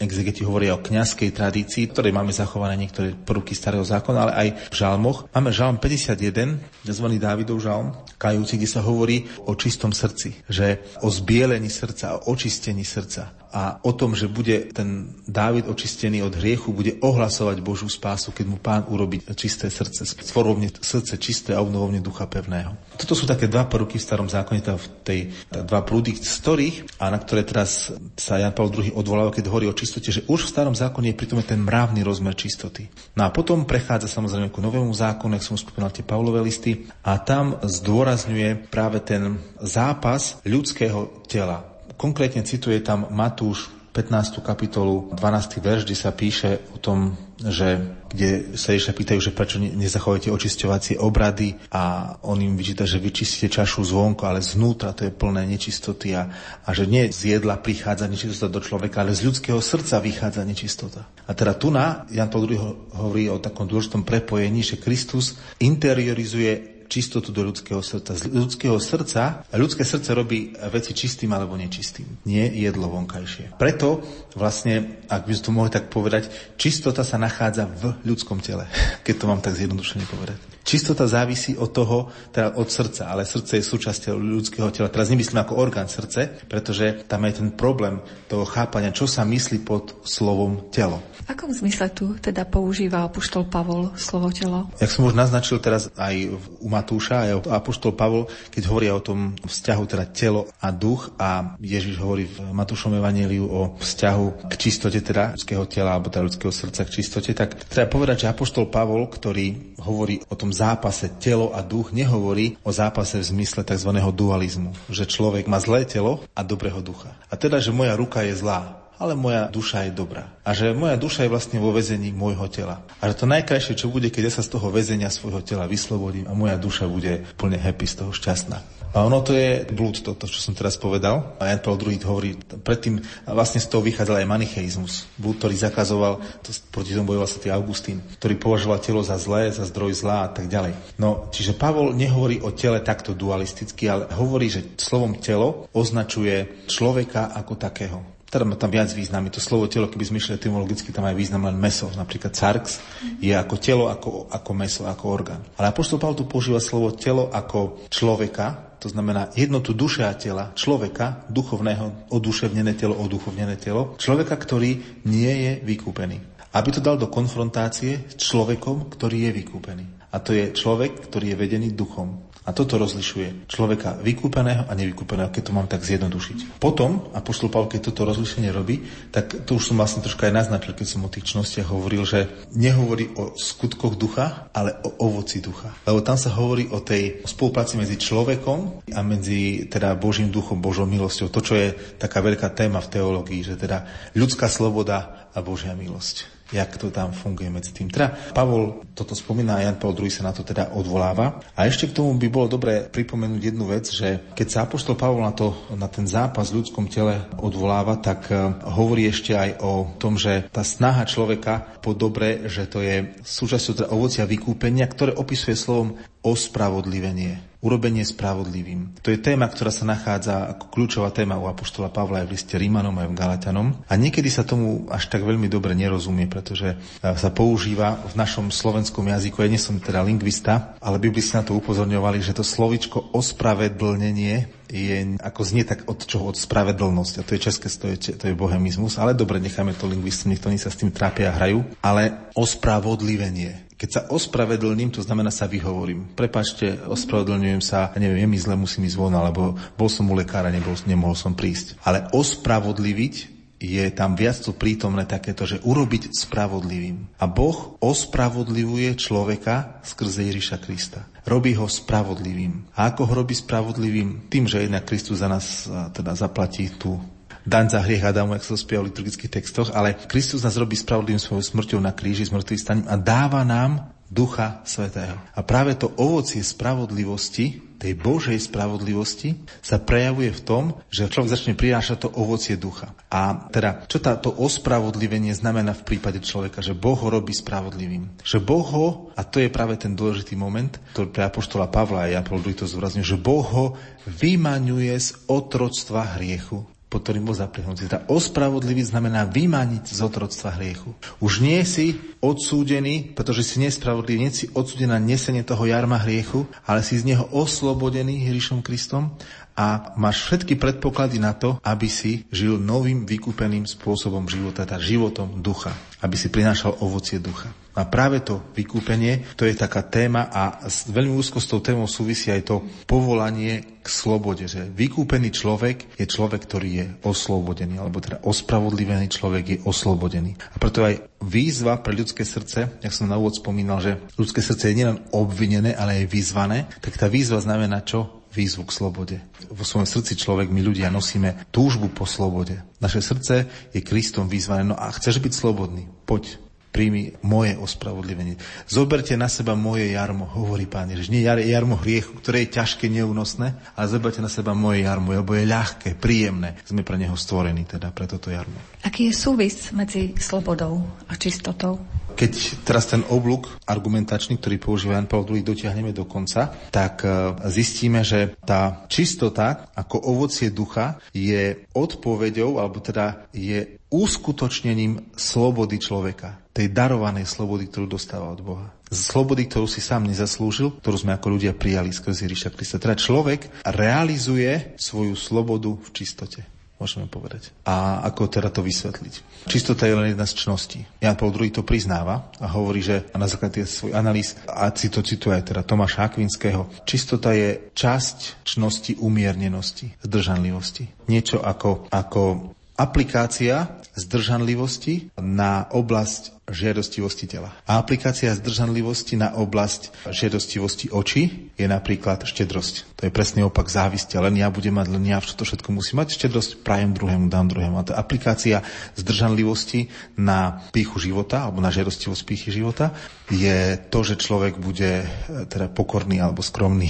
exegeti 0.00 0.42
hovoria 0.42 0.76
o 0.76 0.82
kňazskej 0.82 1.30
tradícii, 1.36 1.92
ktorej 1.92 2.16
máme 2.16 2.32
zachované 2.32 2.80
niektoré 2.80 3.12
prvky 3.12 3.52
starého 3.52 3.84
zákona, 3.84 4.18
ale 4.28 4.32
aj 4.32 4.48
v 4.72 4.74
žalmoch. 4.74 5.28
Máme 5.36 5.52
žalm 5.52 5.76
51, 5.76 6.84
tzv. 6.84 7.06
Dávidov 7.20 7.60
žalm, 7.60 7.92
kajúci, 8.16 8.56
kde 8.56 8.68
sa 8.68 8.80
hovorí 8.80 9.28
o 9.44 9.52
čistom 9.52 9.92
srdci, 9.92 10.44
že 10.48 10.80
o 11.04 11.08
zbielení 11.12 11.68
srdca, 11.68 12.16
o 12.16 12.32
očistení 12.32 12.84
srdca 12.84 13.45
a 13.56 13.80
o 13.80 13.92
tom, 13.96 14.12
že 14.12 14.28
bude 14.28 14.68
ten 14.68 15.16
Dávid 15.24 15.64
očistený 15.64 16.20
od 16.20 16.36
hriechu, 16.36 16.76
bude 16.76 17.00
ohlasovať 17.00 17.64
Božú 17.64 17.88
spásu, 17.88 18.28
keď 18.36 18.44
mu 18.44 18.60
pán 18.60 18.84
urobí 18.92 19.24
čisté 19.32 19.72
srdce, 19.72 20.04
stvorovne 20.04 20.68
srdce 20.68 21.16
čisté 21.16 21.56
a 21.56 21.64
obnovovne 21.64 22.04
ducha 22.04 22.28
pevného. 22.28 22.76
Toto 23.00 23.16
sú 23.16 23.24
také 23.24 23.48
dva 23.48 23.64
poruky 23.64 23.96
v 23.96 24.04
starom 24.04 24.28
zákone, 24.28 24.60
tá, 24.60 24.76
v 24.76 24.86
tej, 25.00 25.20
tá 25.48 25.64
dva 25.64 25.80
prúdy, 25.80 26.12
z 26.12 26.36
ktorých, 26.44 27.00
a 27.00 27.08
na 27.08 27.16
ktoré 27.16 27.48
teraz 27.48 27.96
sa 28.20 28.36
Jan 28.36 28.52
Paul 28.52 28.68
II 28.68 28.92
odvoláva, 28.92 29.32
keď 29.32 29.48
hovorí 29.48 29.64
o 29.72 29.78
čistote, 29.78 30.12
že 30.12 30.28
už 30.28 30.44
v 30.44 30.52
starom 30.52 30.76
zákone 30.76 31.16
je 31.16 31.16
pritom 31.16 31.40
ten 31.40 31.64
mravný 31.64 32.04
rozmer 32.04 32.36
čistoty. 32.36 32.92
No 33.16 33.24
a 33.24 33.32
potom 33.32 33.64
prechádza 33.64 34.12
samozrejme 34.12 34.52
ku 34.52 34.60
novému 34.60 34.92
zákonu, 34.92 35.32
ak 35.32 35.46
som 35.48 35.56
spomínal 35.56 35.96
tie 35.96 36.04
Pavlové 36.04 36.44
listy, 36.44 36.92
a 37.00 37.16
tam 37.16 37.56
zdôrazňuje 37.64 38.68
práve 38.68 39.00
ten 39.00 39.40
zápas 39.64 40.44
ľudského 40.44 41.24
tela 41.24 41.75
Konkrétne 41.96 42.44
cituje 42.44 42.84
tam 42.84 43.08
Matúš 43.08 43.72
15. 43.96 44.44
kapitolu, 44.44 45.08
12. 45.16 45.64
verš, 45.64 45.88
kde 45.88 45.96
sa 45.96 46.12
píše 46.12 46.60
o 46.68 46.78
tom, 46.78 47.16
že 47.40 47.80
kde 48.12 48.52
sa 48.52 48.76
ešte 48.76 48.92
pýtajú, 48.92 49.20
že 49.24 49.32
prečo 49.32 49.56
nezachováte 49.56 50.28
očisťovacie 50.28 51.00
obrady 51.00 51.56
a 51.72 52.12
on 52.28 52.44
im 52.44 52.60
vyčíta, 52.60 52.84
že 52.84 53.00
vyčistíte 53.00 53.48
čašu 53.48 53.88
zvonku, 53.88 54.28
ale 54.28 54.44
znútra 54.44 54.92
to 54.92 55.08
je 55.08 55.16
plné 55.16 55.48
nečistoty 55.48 56.12
a, 56.12 56.28
a 56.60 56.68
že 56.76 56.84
nie 56.84 57.08
z 57.08 57.40
jedla 57.40 57.56
prichádza 57.56 58.04
nečistota 58.04 58.52
do 58.52 58.60
človeka, 58.60 59.00
ale 59.00 59.16
z 59.16 59.32
ľudského 59.32 59.64
srdca 59.64 59.96
vychádza 60.04 60.44
nečistota. 60.44 61.08
A 61.24 61.32
teda 61.32 61.56
tu 61.56 61.72
na 61.72 62.04
Jan 62.12 62.28
Paul 62.28 62.44
II 62.44 62.92
hovorí 62.92 63.32
o 63.32 63.40
takom 63.40 63.64
dôležitom 63.64 64.04
prepojení, 64.04 64.60
že 64.60 64.76
Kristus 64.76 65.40
interiorizuje 65.56 66.75
čistotu 66.88 67.30
do 67.30 67.46
ľudského 67.46 67.82
srdca. 67.84 68.16
Z 68.16 68.32
ľudského 68.32 68.78
srdca, 68.80 69.44
ľudské 69.52 69.82
srdce 69.84 70.10
robí 70.16 70.54
veci 70.72 70.96
čistým 70.96 71.30
alebo 71.36 71.54
nečistým. 71.54 72.06
Nie 72.24 72.48
jedlo 72.50 72.88
vonkajšie. 72.90 73.60
Preto 73.60 74.02
vlastne, 74.34 75.02
ak 75.10 75.26
by 75.28 75.32
sme 75.36 75.44
to 75.44 75.52
mohli 75.52 75.70
tak 75.70 75.92
povedať, 75.92 76.30
čistota 76.56 77.04
sa 77.04 77.20
nachádza 77.20 77.68
v 77.68 77.94
ľudskom 78.06 78.40
tele, 78.40 78.66
keď 79.06 79.14
to 79.14 79.24
mám 79.28 79.40
tak 79.44 79.54
zjednodušene 79.54 80.06
povedať. 80.08 80.55
Čistota 80.66 81.06
závisí 81.06 81.54
od 81.54 81.70
toho, 81.70 82.10
teda 82.34 82.58
od 82.58 82.66
srdca, 82.66 83.14
ale 83.14 83.22
srdce 83.22 83.62
je 83.62 83.70
súčasťou 83.70 84.18
ľudského 84.18 84.66
tela. 84.74 84.90
Teraz 84.90 85.14
nemyslím 85.14 85.38
ako 85.38 85.62
orgán 85.62 85.86
srdce, 85.86 86.42
pretože 86.50 87.06
tam 87.06 87.22
je 87.22 87.38
ten 87.38 87.54
problém 87.54 88.02
toho 88.26 88.42
chápania, 88.42 88.90
čo 88.90 89.06
sa 89.06 89.22
myslí 89.22 89.62
pod 89.62 90.02
slovom 90.02 90.66
telo. 90.74 90.98
V 91.22 91.30
akom 91.30 91.54
zmysle 91.54 91.86
tu 91.94 92.18
teda 92.18 92.42
používa 92.50 93.06
apoštol 93.06 93.46
Pavol 93.46 93.94
slovo 93.94 94.26
telo? 94.34 94.66
Jak 94.82 94.90
som 94.90 95.06
už 95.06 95.14
naznačil 95.14 95.62
teraz 95.62 95.86
aj 95.94 96.34
u 96.58 96.66
Matúša, 96.66 97.30
aj 97.30 97.46
apoštol 97.46 97.94
Pavol, 97.94 98.26
keď 98.50 98.62
hovorí 98.66 98.90
o 98.90 98.98
tom 98.98 99.38
vzťahu 99.46 99.82
teda 99.86 100.04
telo 100.10 100.50
a 100.58 100.74
duch 100.74 101.14
a 101.14 101.54
Ježiš 101.62 102.02
hovorí 102.02 102.26
v 102.26 102.50
Matúšom 102.50 102.90
evaníliu 102.98 103.46
o 103.46 103.78
vzťahu 103.78 104.50
k 104.50 104.54
čistote 104.58 104.98
teda 104.98 105.38
ľudského 105.38 105.62
tela 105.70 105.94
alebo 105.94 106.10
teda 106.10 106.26
ľudského 106.26 106.50
srdca 106.50 106.82
k 106.82 106.90
čistote, 106.90 107.30
tak 107.38 107.54
treba 107.70 107.86
povedať, 107.86 108.26
že 108.26 108.30
apoštol 108.34 108.66
Pavol, 108.66 109.06
ktorý 109.06 109.78
hovorí 109.78 110.18
o 110.26 110.34
tom 110.34 110.55
zápase 110.56 111.12
telo 111.20 111.52
a 111.52 111.60
duch, 111.60 111.92
nehovorí 111.92 112.56
o 112.64 112.72
zápase 112.72 113.20
v 113.20 113.28
zmysle 113.36 113.60
tzv. 113.60 113.92
dualizmu, 113.92 114.72
že 114.88 115.04
človek 115.04 115.44
má 115.44 115.60
zlé 115.60 115.84
telo 115.84 116.24
a 116.32 116.40
dobrého 116.40 116.80
ducha. 116.80 117.12
A 117.28 117.36
teda, 117.36 117.60
že 117.60 117.76
moja 117.76 117.92
ruka 117.92 118.24
je 118.24 118.32
zlá, 118.32 118.85
ale 118.96 119.12
moja 119.14 119.48
duša 119.52 119.88
je 119.88 119.92
dobrá. 119.92 120.32
A 120.46 120.56
že 120.56 120.72
moja 120.72 120.96
duša 120.96 121.26
je 121.26 121.32
vlastne 121.32 121.58
vo 121.60 121.72
väzení 121.72 122.12
môjho 122.12 122.48
tela. 122.48 122.84
A 123.00 123.12
že 123.12 123.18
to 123.20 123.26
najkrajšie, 123.28 123.76
čo 123.76 123.92
bude, 123.92 124.08
keď 124.08 124.28
ja 124.28 124.32
sa 124.40 124.46
z 124.46 124.52
toho 124.56 124.72
väzenia 124.72 125.12
svojho 125.12 125.44
tela 125.44 125.68
vyslobodím 125.68 126.28
a 126.28 126.36
moja 126.36 126.56
duša 126.56 126.88
bude 126.88 127.24
plne 127.36 127.60
happy 127.60 127.84
z 127.84 128.04
toho 128.04 128.12
šťastná. 128.12 128.76
A 128.96 129.04
ono 129.04 129.20
to 129.20 129.36
je 129.36 129.68
blúd, 129.76 130.00
toto, 130.00 130.24
čo 130.24 130.40
som 130.40 130.56
teraz 130.56 130.80
povedal. 130.80 131.36
A 131.36 131.52
Jan 131.52 131.60
Paul 131.60 131.76
II 131.76 132.00
hovorí, 132.08 132.32
predtým 132.64 133.04
vlastne 133.28 133.60
z 133.60 133.68
toho 133.68 133.84
vychádzal 133.84 134.24
aj 134.24 134.30
manicheizmus. 134.30 135.04
Blúd, 135.20 135.36
ktorý 135.36 135.52
zakazoval, 135.52 136.24
to, 136.40 136.48
proti 136.72 136.96
tomu 136.96 137.12
bojoval 137.12 137.28
sa 137.28 137.36
tý 137.36 137.52
Augustín, 137.52 138.00
ktorý 138.16 138.40
považoval 138.40 138.80
telo 138.80 139.04
za 139.04 139.20
zlé, 139.20 139.52
za 139.52 139.68
zdroj 139.68 140.00
zlá 140.00 140.24
a 140.24 140.32
tak 140.32 140.48
ďalej. 140.48 140.96
No, 140.96 141.28
čiže 141.28 141.52
Pavol 141.60 141.92
nehovorí 141.92 142.40
o 142.40 142.56
tele 142.56 142.80
takto 142.80 143.12
dualisticky, 143.12 143.84
ale 143.84 144.08
hovorí, 144.16 144.48
že 144.48 144.64
slovom 144.80 145.20
telo 145.20 145.68
označuje 145.76 146.64
človeka 146.64 147.36
ako 147.36 147.52
takého 147.60 148.15
teda 148.26 148.42
má 148.42 148.58
tam 148.58 148.74
viac 148.74 148.90
významy. 148.90 149.30
To 149.30 149.38
slovo 149.38 149.70
telo, 149.70 149.86
keby 149.86 150.04
sme 150.06 150.18
išli 150.18 150.34
etymologicky, 150.34 150.90
tam 150.90 151.06
aj 151.06 151.14
význam 151.14 151.46
len 151.46 151.54
meso. 151.54 151.86
Napríklad 151.94 152.34
sarx 152.34 152.82
je 153.22 153.30
ako 153.30 153.54
telo, 153.62 153.84
ako, 153.86 154.26
ako 154.28 154.50
meso, 154.52 154.82
ako 154.84 155.04
orgán. 155.06 155.40
Ale 155.54 155.70
Apoštol 155.70 156.02
Pavel 156.02 156.18
tu 156.18 156.26
používa 156.26 156.58
slovo 156.58 156.90
telo 156.90 157.30
ako 157.30 157.86
človeka, 157.86 158.76
to 158.82 158.90
znamená 158.90 159.32
jednotu 159.32 159.72
duše 159.72 160.04
a 160.04 160.12
tela, 160.12 160.52
človeka, 160.52 161.24
duchovného, 161.32 162.12
oduševnené 162.12 162.76
telo, 162.76 162.98
oduchovnené 162.98 163.56
telo, 163.56 163.96
človeka, 163.96 164.36
ktorý 164.36 165.02
nie 165.06 165.32
je 165.32 165.52
vykúpený. 165.64 166.18
Aby 166.52 166.68
to 166.74 166.84
dal 166.84 167.00
do 167.00 167.08
konfrontácie 167.08 168.10
s 168.10 168.14
človekom, 168.20 168.90
ktorý 168.92 169.28
je 169.28 169.30
vykúpený. 169.32 169.95
A 170.12 170.22
to 170.22 170.34
je 170.34 170.54
človek, 170.54 171.10
ktorý 171.10 171.34
je 171.34 171.40
vedený 171.40 171.68
duchom. 171.74 172.26
A 172.46 172.54
toto 172.54 172.78
rozlišuje 172.78 173.50
človeka 173.50 173.98
vykúpeného 173.98 174.70
a 174.70 174.72
nevykúpeného, 174.78 175.34
keď 175.34 175.50
to 175.50 175.56
mám 175.56 175.66
tak 175.66 175.82
zjednodušiť. 175.82 176.62
Potom, 176.62 177.10
a 177.10 177.18
poštol 177.18 177.50
Pavel, 177.50 177.66
keď 177.66 177.90
toto 177.90 178.06
rozlišenie 178.06 178.54
robí, 178.54 178.86
tak 179.10 179.42
to 179.42 179.58
už 179.58 179.74
som 179.74 179.82
vlastne 179.82 179.98
troška 179.98 180.30
aj 180.30 180.46
naznačil, 180.46 180.78
keď 180.78 180.86
som 180.86 181.02
o 181.02 181.10
tých 181.10 181.34
čnostiach 181.34 181.66
hovoril, 181.66 182.06
že 182.06 182.30
nehovorí 182.54 183.10
o 183.18 183.34
skutkoch 183.34 183.98
ducha, 183.98 184.46
ale 184.54 184.78
o 184.86 185.10
ovoci 185.10 185.42
ducha. 185.42 185.74
Lebo 185.82 186.06
tam 186.06 186.14
sa 186.14 186.30
hovorí 186.38 186.70
o 186.70 186.78
tej 186.78 187.26
spolupráci 187.26 187.82
medzi 187.82 187.98
človekom 187.98 188.86
a 188.94 189.00
medzi 189.02 189.66
teda 189.66 189.98
Božím 189.98 190.30
duchom, 190.30 190.62
Božou 190.62 190.86
milosťou. 190.86 191.34
To, 191.34 191.42
čo 191.42 191.58
je 191.58 191.74
taká 191.98 192.22
veľká 192.22 192.54
téma 192.54 192.78
v 192.78 192.94
teológii, 192.94 193.42
že 193.42 193.58
teda 193.58 193.90
ľudská 194.14 194.46
sloboda 194.46 195.26
a 195.34 195.42
Božia 195.42 195.74
milosť 195.74 196.35
jak 196.52 196.78
to 196.78 196.94
tam 196.94 197.10
funguje 197.10 197.50
medzi 197.50 197.74
tým. 197.74 197.90
Teda 197.90 198.14
Pavol 198.30 198.86
toto 198.94 199.18
spomína 199.18 199.58
a 199.58 199.64
Jan 199.66 199.78
Paul 199.78 199.98
II 199.98 200.10
sa 200.10 200.26
na 200.26 200.32
to 200.32 200.46
teda 200.46 200.70
odvoláva. 200.74 201.42
A 201.58 201.66
ešte 201.66 201.90
k 201.90 201.96
tomu 201.98 202.14
by 202.14 202.28
bolo 202.30 202.46
dobré 202.46 202.86
pripomenúť 202.86 203.42
jednu 203.42 203.66
vec, 203.66 203.90
že 203.90 204.32
keď 204.34 204.46
sa 204.46 204.62
Apoštol 204.66 204.94
Pavol 204.94 205.26
na, 205.26 205.34
to, 205.34 205.52
na 205.74 205.90
ten 205.90 206.06
zápas 206.06 206.50
v 206.50 206.62
ľudskom 206.62 206.86
tele 206.86 207.18
odvoláva, 207.42 207.98
tak 207.98 208.30
e, 208.30 208.34
hovorí 208.62 209.10
ešte 209.10 209.34
aj 209.34 209.50
o 209.62 209.90
tom, 209.98 210.14
že 210.14 210.46
tá 210.54 210.62
snaha 210.62 211.02
človeka 211.02 211.82
po 211.82 211.92
dobre, 211.98 212.46
že 212.46 212.70
to 212.70 212.82
je 212.82 213.18
súčasťou 213.26 213.72
teda 213.82 213.88
ovocia 213.90 214.24
vykúpenia, 214.24 214.86
ktoré 214.86 215.14
opisuje 215.18 215.58
slovom 215.58 215.98
ospravodlivenie 216.22 217.55
urobenie 217.66 218.06
spravodlivým. 218.06 219.02
To 219.02 219.10
je 219.10 219.18
téma, 219.18 219.50
ktorá 219.50 219.74
sa 219.74 219.82
nachádza 219.82 220.54
ako 220.54 220.70
kľúčová 220.70 221.10
téma 221.10 221.34
u 221.34 221.50
Apoštola 221.50 221.90
Pavla 221.90 222.22
aj 222.22 222.30
v 222.30 222.34
liste 222.38 222.54
Rímanom 222.54 222.94
aj 222.94 223.10
v 223.10 223.18
Galatianom. 223.18 223.68
A 223.90 223.94
niekedy 223.98 224.30
sa 224.30 224.46
tomu 224.46 224.86
až 224.86 225.10
tak 225.10 225.26
veľmi 225.26 225.50
dobre 225.50 225.74
nerozumie, 225.74 226.30
pretože 226.30 226.74
e, 226.74 226.76
sa 227.02 227.30
používa 227.34 227.98
v 228.06 228.14
našom 228.14 228.54
slovenskom 228.54 229.10
jazyku. 229.10 229.42
Ja 229.42 229.50
nie 229.50 229.58
som 229.58 229.82
teda 229.82 230.06
lingvista, 230.06 230.78
ale 230.78 231.02
si 231.18 231.34
na 231.34 231.42
to 231.42 231.58
upozorňovali, 231.58 232.22
že 232.22 232.36
to 232.36 232.46
slovičko 232.46 233.10
ospravedlnenie 233.10 234.46
je, 234.66 234.98
ako 235.22 235.40
znie 235.46 235.62
tak 235.62 235.86
od 235.86 236.02
čoho? 236.02 236.30
Od 236.30 236.36
spravedlnosť. 236.38 237.14
A 237.22 237.26
to 237.26 237.38
je 237.38 237.40
české, 237.40 237.66
to 237.70 237.86
je, 237.86 237.96
to 238.18 238.24
je 238.26 238.34
bohemizmus. 238.34 238.98
Ale 238.98 239.14
dobre, 239.14 239.38
necháme 239.38 239.74
to 239.78 239.86
lingvistom, 239.86 240.34
nech 240.34 240.42
to 240.42 240.50
sa 240.58 240.74
s 240.74 240.80
tým 240.82 240.90
trápia 240.90 241.30
a 241.30 241.36
hrajú. 241.38 241.62
Ale 241.82 242.30
ospravodlivenie 242.34 243.65
keď 243.76 243.88
sa 243.92 244.02
ospravedlním, 244.08 244.88
to 244.88 245.04
znamená 245.04 245.28
sa 245.28 245.44
vyhovorím. 245.44 246.16
Prepačte, 246.16 246.80
ospravedlňujem 246.88 247.60
sa, 247.60 247.92
neviem, 248.00 248.24
je 248.24 248.28
mi 248.32 248.38
zle, 248.40 248.56
musím 248.56 248.88
ísť 248.88 248.96
von, 248.96 249.12
alebo 249.12 249.52
bol 249.76 249.88
som 249.92 250.08
u 250.08 250.16
lekára, 250.16 250.48
nebol, 250.48 250.72
nemohol 250.88 251.12
som 251.12 251.36
prísť. 251.36 251.76
Ale 251.84 252.08
ospravodliviť 252.16 253.36
je 253.56 253.84
tam 253.92 254.12
viac 254.16 254.36
to 254.36 254.52
prítomné 254.52 255.08
takéto, 255.08 255.48
že 255.48 255.64
urobiť 255.64 256.12
spravodlivým. 256.12 257.20
A 257.20 257.24
Boh 257.24 257.80
ospravodlivuje 257.80 258.96
človeka 259.00 259.80
skrze 259.80 260.28
Ježiša 260.28 260.56
Krista. 260.60 261.08
Robí 261.24 261.56
ho 261.56 261.64
spravodlivým. 261.64 262.76
A 262.76 262.92
ako 262.92 263.08
ho 263.08 263.12
robí 263.24 263.32
spravodlivým? 263.32 264.28
Tým, 264.28 264.44
že 264.44 264.64
jednak 264.64 264.84
Kristus 264.84 265.24
za 265.24 265.28
nás 265.28 265.64
teda 265.96 266.12
zaplatí 266.12 266.68
tú 266.76 267.00
daň 267.46 267.66
za 267.70 267.80
hriech 267.80 268.02
Adamu, 268.02 268.34
jak 268.34 268.44
sa 268.44 268.58
spieva 268.58 268.82
v 268.84 268.90
liturgických 268.90 269.30
textoch, 269.30 269.70
ale 269.70 269.94
Kristus 269.94 270.42
nás 270.42 270.58
robí 270.58 270.74
spravodlivým 270.74 271.22
svojou 271.22 271.46
smrťou 271.46 271.78
na 271.78 271.94
kríži, 271.94 272.26
s 272.26 272.34
mŕtvych 272.34 272.60
staním 272.60 272.86
a 272.90 272.98
dáva 272.98 273.46
nám 273.46 273.94
Ducha 274.06 274.62
Svetého. 274.62 275.18
A 275.34 275.42
práve 275.42 275.74
to 275.74 275.90
ovocie 275.98 276.38
spravodlivosti, 276.38 277.58
tej 277.76 277.92
Božej 277.98 278.38
spravodlivosti, 278.38 279.36
sa 279.60 279.82
prejavuje 279.82 280.30
v 280.30 280.44
tom, 280.46 280.62
že 280.88 281.10
človek 281.10 281.34
začne 281.34 281.58
prinášať 281.58 282.06
to 282.06 282.08
ovocie 282.14 282.54
ducha. 282.54 282.94
A 283.10 283.50
teda, 283.50 283.84
čo 283.90 283.98
táto 283.98 284.30
ospravodlivenie 284.30 285.34
znamená 285.34 285.74
v 285.74 285.84
prípade 285.84 286.22
človeka, 286.22 286.62
že 286.62 286.72
Boh 286.72 286.96
ho 286.96 287.08
robí 287.10 287.34
spravodlivým. 287.34 288.22
Že 288.22 288.38
Boh 288.46 288.64
ho, 288.64 288.86
a 289.18 289.26
to 289.26 289.42
je 289.42 289.52
práve 289.52 289.74
ten 289.76 289.92
dôležitý 289.92 290.38
moment, 290.38 290.72
ktorý 290.94 291.10
pre 291.10 291.26
Apoštola 291.26 291.68
Pavla 291.68 292.06
a 292.06 292.10
Jan 292.14 292.24
Paul 292.24 292.46
to 292.46 292.64
zvrazňuje, 292.64 293.04
že 293.04 293.18
Boh 293.20 293.44
ho 293.44 293.74
vymaňuje 294.06 294.94
z 294.96 295.08
otroctva 295.26 296.16
hriechu 296.16 296.64
pod 296.96 297.04
ktorým 297.04 297.28
bol 297.28 297.36
zaprihnutý. 297.36 297.92
Tá 297.92 298.08
ospravodlivý 298.08 298.80
znamená 298.80 299.28
vymaniť 299.28 299.84
z 299.92 300.00
otroctva 300.00 300.56
hriechu. 300.56 300.96
Už 301.20 301.44
nie 301.44 301.60
si 301.68 302.00
odsúdený, 302.24 303.12
pretože 303.12 303.44
si 303.44 303.60
nespravodlivý, 303.60 304.16
nie 304.16 304.32
si 304.32 304.48
odsúdený 304.56 304.96
na 304.96 304.96
nesenie 304.96 305.44
toho 305.44 305.68
jarma 305.68 306.00
hriechu, 306.00 306.48
ale 306.64 306.80
si 306.80 306.96
z 306.96 307.12
neho 307.12 307.28
oslobodený 307.36 308.32
Ježišom 308.32 308.64
Kristom 308.64 309.12
a 309.52 309.92
máš 310.00 310.24
všetky 310.24 310.56
predpoklady 310.56 311.20
na 311.20 311.36
to, 311.36 311.60
aby 311.60 311.84
si 311.84 312.24
žil 312.32 312.56
novým 312.56 313.04
vykúpeným 313.04 313.68
spôsobom 313.68 314.24
života, 314.24 314.64
teda 314.64 314.80
životom 314.80 315.44
ducha, 315.44 315.76
aby 316.00 316.16
si 316.16 316.32
prinášal 316.32 316.80
ovocie 316.80 317.20
ducha. 317.20 317.52
A 317.76 317.84
práve 317.84 318.24
to 318.24 318.40
vykúpenie, 318.56 319.36
to 319.36 319.44
je 319.44 319.52
taká 319.52 319.84
téma 319.84 320.32
a 320.32 320.64
veľmi 320.88 321.12
úzko 321.12 321.36
s 321.36 321.50
tou 321.52 321.60
témou 321.60 321.84
súvisí 321.84 322.32
aj 322.32 322.48
to 322.48 322.56
povolanie 322.88 323.76
k 323.84 323.88
slobode, 323.92 324.48
že 324.48 324.64
vykúpený 324.66 325.30
človek 325.30 325.94
je 326.00 326.08
človek, 326.08 326.40
ktorý 326.42 326.68
je 326.72 326.86
oslobodený, 327.04 327.78
alebo 327.78 328.00
teda 328.00 328.24
ospravodlivený 328.24 329.12
človek 329.12 329.44
je 329.46 329.58
oslobodený. 329.62 330.34
A 330.40 330.56
preto 330.56 330.82
aj 330.82 331.04
výzva 331.20 331.78
pre 331.84 331.94
ľudské 331.94 332.24
srdce, 332.24 332.80
jak 332.80 332.96
som 332.96 333.06
na 333.06 333.20
úvod 333.20 333.38
spomínal, 333.38 333.78
že 333.84 334.00
ľudské 334.16 334.40
srdce 334.40 334.72
je 334.72 334.78
nielen 334.82 334.98
obvinené, 335.12 335.76
ale 335.76 336.02
aj 336.02 336.10
vyzvané, 336.10 336.58
tak 336.80 336.96
tá 336.96 337.06
výzva 337.06 337.38
znamená 337.38 337.84
čo? 337.84 338.16
výzvu 338.36 338.68
k 338.68 338.76
slobode. 338.76 339.16
Vo 339.48 339.64
svojom 339.64 339.88
srdci 339.88 340.12
človek, 340.12 340.52
my 340.52 340.60
ľudia 340.60 340.92
nosíme 340.92 341.48
túžbu 341.48 341.88
po 341.88 342.04
slobode. 342.04 342.60
Naše 342.84 343.00
srdce 343.00 343.48
je 343.72 343.80
Kristom 343.80 344.28
vyzvané. 344.28 344.68
No 344.68 344.76
a 344.76 344.92
chceš 344.92 345.24
byť 345.24 345.32
slobodný? 345.32 345.88
Poď, 346.04 346.36
príjmi 346.74 347.16
moje 347.24 347.56
ospravodlivenie. 347.56 348.36
Zoberte 348.68 349.16
na 349.16 349.32
seba 349.32 349.56
moje 349.56 349.96
jarmo, 349.96 350.28
hovorí 350.28 350.68
Pán 350.68 350.92
Ježiš. 350.92 351.08
Nie 351.08 351.24
jarmo 351.24 351.80
hriechu, 351.80 352.12
ktoré 352.20 352.44
je 352.44 352.60
ťažké, 352.60 352.92
neúnosné, 352.92 353.56
ale 353.72 353.86
zoberte 353.88 354.20
na 354.20 354.28
seba 354.28 354.52
moje 354.52 354.84
jarmo, 354.84 355.16
lebo 355.16 355.32
je 355.32 355.48
ľahké, 355.48 355.96
príjemné. 355.96 356.60
Sme 356.68 356.84
pre 356.84 357.00
neho 357.00 357.16
stvorení, 357.16 357.64
teda 357.64 357.88
pre 357.96 358.04
toto 358.04 358.28
jarmo. 358.28 358.56
Aký 358.84 359.08
je 359.08 359.14
súvis 359.16 359.72
medzi 359.72 360.12
slobodou 360.20 360.84
a 361.08 361.16
čistotou? 361.16 361.80
Keď 362.16 362.64
teraz 362.64 362.88
ten 362.88 363.04
oblúk 363.12 363.60
argumentačný, 363.68 364.40
ktorý 364.40 364.56
používa 364.56 364.96
Jan 364.96 365.04
Paul 365.04 365.28
II, 365.28 365.52
dotiahneme 365.52 365.92
do 365.92 366.08
konca, 366.08 366.48
tak 366.72 367.04
e, 367.04 367.36
zistíme, 367.52 368.00
že 368.00 368.40
tá 368.40 368.88
čistota 368.88 369.68
ako 369.76 370.00
ovocie 370.00 370.48
ducha 370.48 370.96
je 371.12 371.68
odpoveďou, 371.76 372.56
alebo 372.56 372.80
teda 372.80 373.28
je 373.36 373.76
uskutočnením 373.92 375.12
slobody 375.12 375.76
človeka. 375.76 376.45
Tej 376.56 376.72
darovanej 376.72 377.28
slobody, 377.28 377.68
ktorú 377.68 377.84
dostáva 377.84 378.32
od 378.32 378.40
Boha. 378.40 378.72
Slobody, 378.88 379.44
ktorú 379.44 379.68
si 379.68 379.84
sám 379.84 380.08
nezaslúžil, 380.08 380.80
ktorú 380.80 380.96
sme 380.96 381.12
ako 381.12 381.36
ľudia 381.36 381.52
prijali 381.52 381.92
skrze 381.92 382.24
Ríša 382.24 382.48
Krista. 382.48 382.80
Teda 382.80 382.96
človek 382.96 383.52
realizuje 383.68 384.72
svoju 384.80 385.12
slobodu 385.12 385.76
v 385.76 385.88
čistote 385.92 386.56
môžeme 386.76 387.08
povedať. 387.08 387.56
A 387.64 388.04
ako 388.04 388.28
teda 388.28 388.52
to 388.52 388.60
vysvetliť? 388.60 389.48
Čistota 389.48 389.88
je 389.88 389.96
len 389.96 390.12
jedna 390.12 390.28
z 390.28 390.36
čností. 390.36 390.80
Jan 391.00 391.16
Paul 391.16 391.32
II 391.32 391.48
to 391.48 391.64
priznáva 391.64 392.28
a 392.36 392.46
hovorí, 392.52 392.84
že 392.84 393.08
na 393.16 393.24
základe 393.24 393.64
svoj 393.64 393.96
analýz, 393.96 394.36
a 394.44 394.68
si 394.76 394.92
to 394.92 395.00
cituje 395.00 395.40
teda 395.40 395.64
Tomáša 395.64 396.12
Akvinského, 396.12 396.68
čistota 396.84 397.32
je 397.32 397.72
časť 397.72 398.44
čnosti 398.44 398.92
umiernenosti, 399.00 399.96
zdržanlivosti. 400.04 401.08
Niečo 401.08 401.40
ako, 401.40 401.88
ako 401.88 402.52
aplikácia 402.76 403.80
zdržanlivosti 403.96 405.08
na 405.16 405.64
oblasť 405.72 406.36
žiadostivosti 406.46 407.26
tela. 407.26 407.50
A 407.66 407.82
aplikácia 407.82 408.30
zdržanlivosti 408.30 409.18
na 409.18 409.34
oblasť 409.34 410.06
žiadostivosti 410.12 410.94
očí 410.94 411.50
je 411.58 411.66
napríklad 411.66 412.22
štedrosť. 412.22 413.00
To 413.00 413.02
je 413.08 413.10
presný 413.10 413.42
opak 413.42 413.66
závisti. 413.66 414.14
Len 414.14 414.38
ja 414.38 414.46
budem 414.52 414.78
mať, 414.78 414.86
len 414.94 415.04
ja 415.10 415.18
to 415.18 415.42
všetko 415.42 415.74
musí 415.74 415.98
mať. 415.98 416.14
Štedrosť 416.14 416.62
prajem 416.62 416.94
druhému, 416.94 417.26
dám 417.26 417.50
druhému. 417.50 417.82
A 417.82 417.86
to 417.88 417.98
aplikácia 417.98 418.62
zdržanlivosti 418.94 419.90
na 420.14 420.62
píchu 420.70 421.02
života 421.02 421.48
alebo 421.48 421.58
na 421.58 421.74
žiadostivosť 421.74 422.22
pýchy 422.22 422.54
života 422.54 422.94
je 423.26 423.74
to, 423.90 424.06
že 424.06 424.22
človek 424.22 424.54
bude 424.62 425.02
e, 425.02 425.06
teda 425.50 425.66
pokorný 425.66 426.22
alebo 426.22 426.46
skromný 426.46 426.86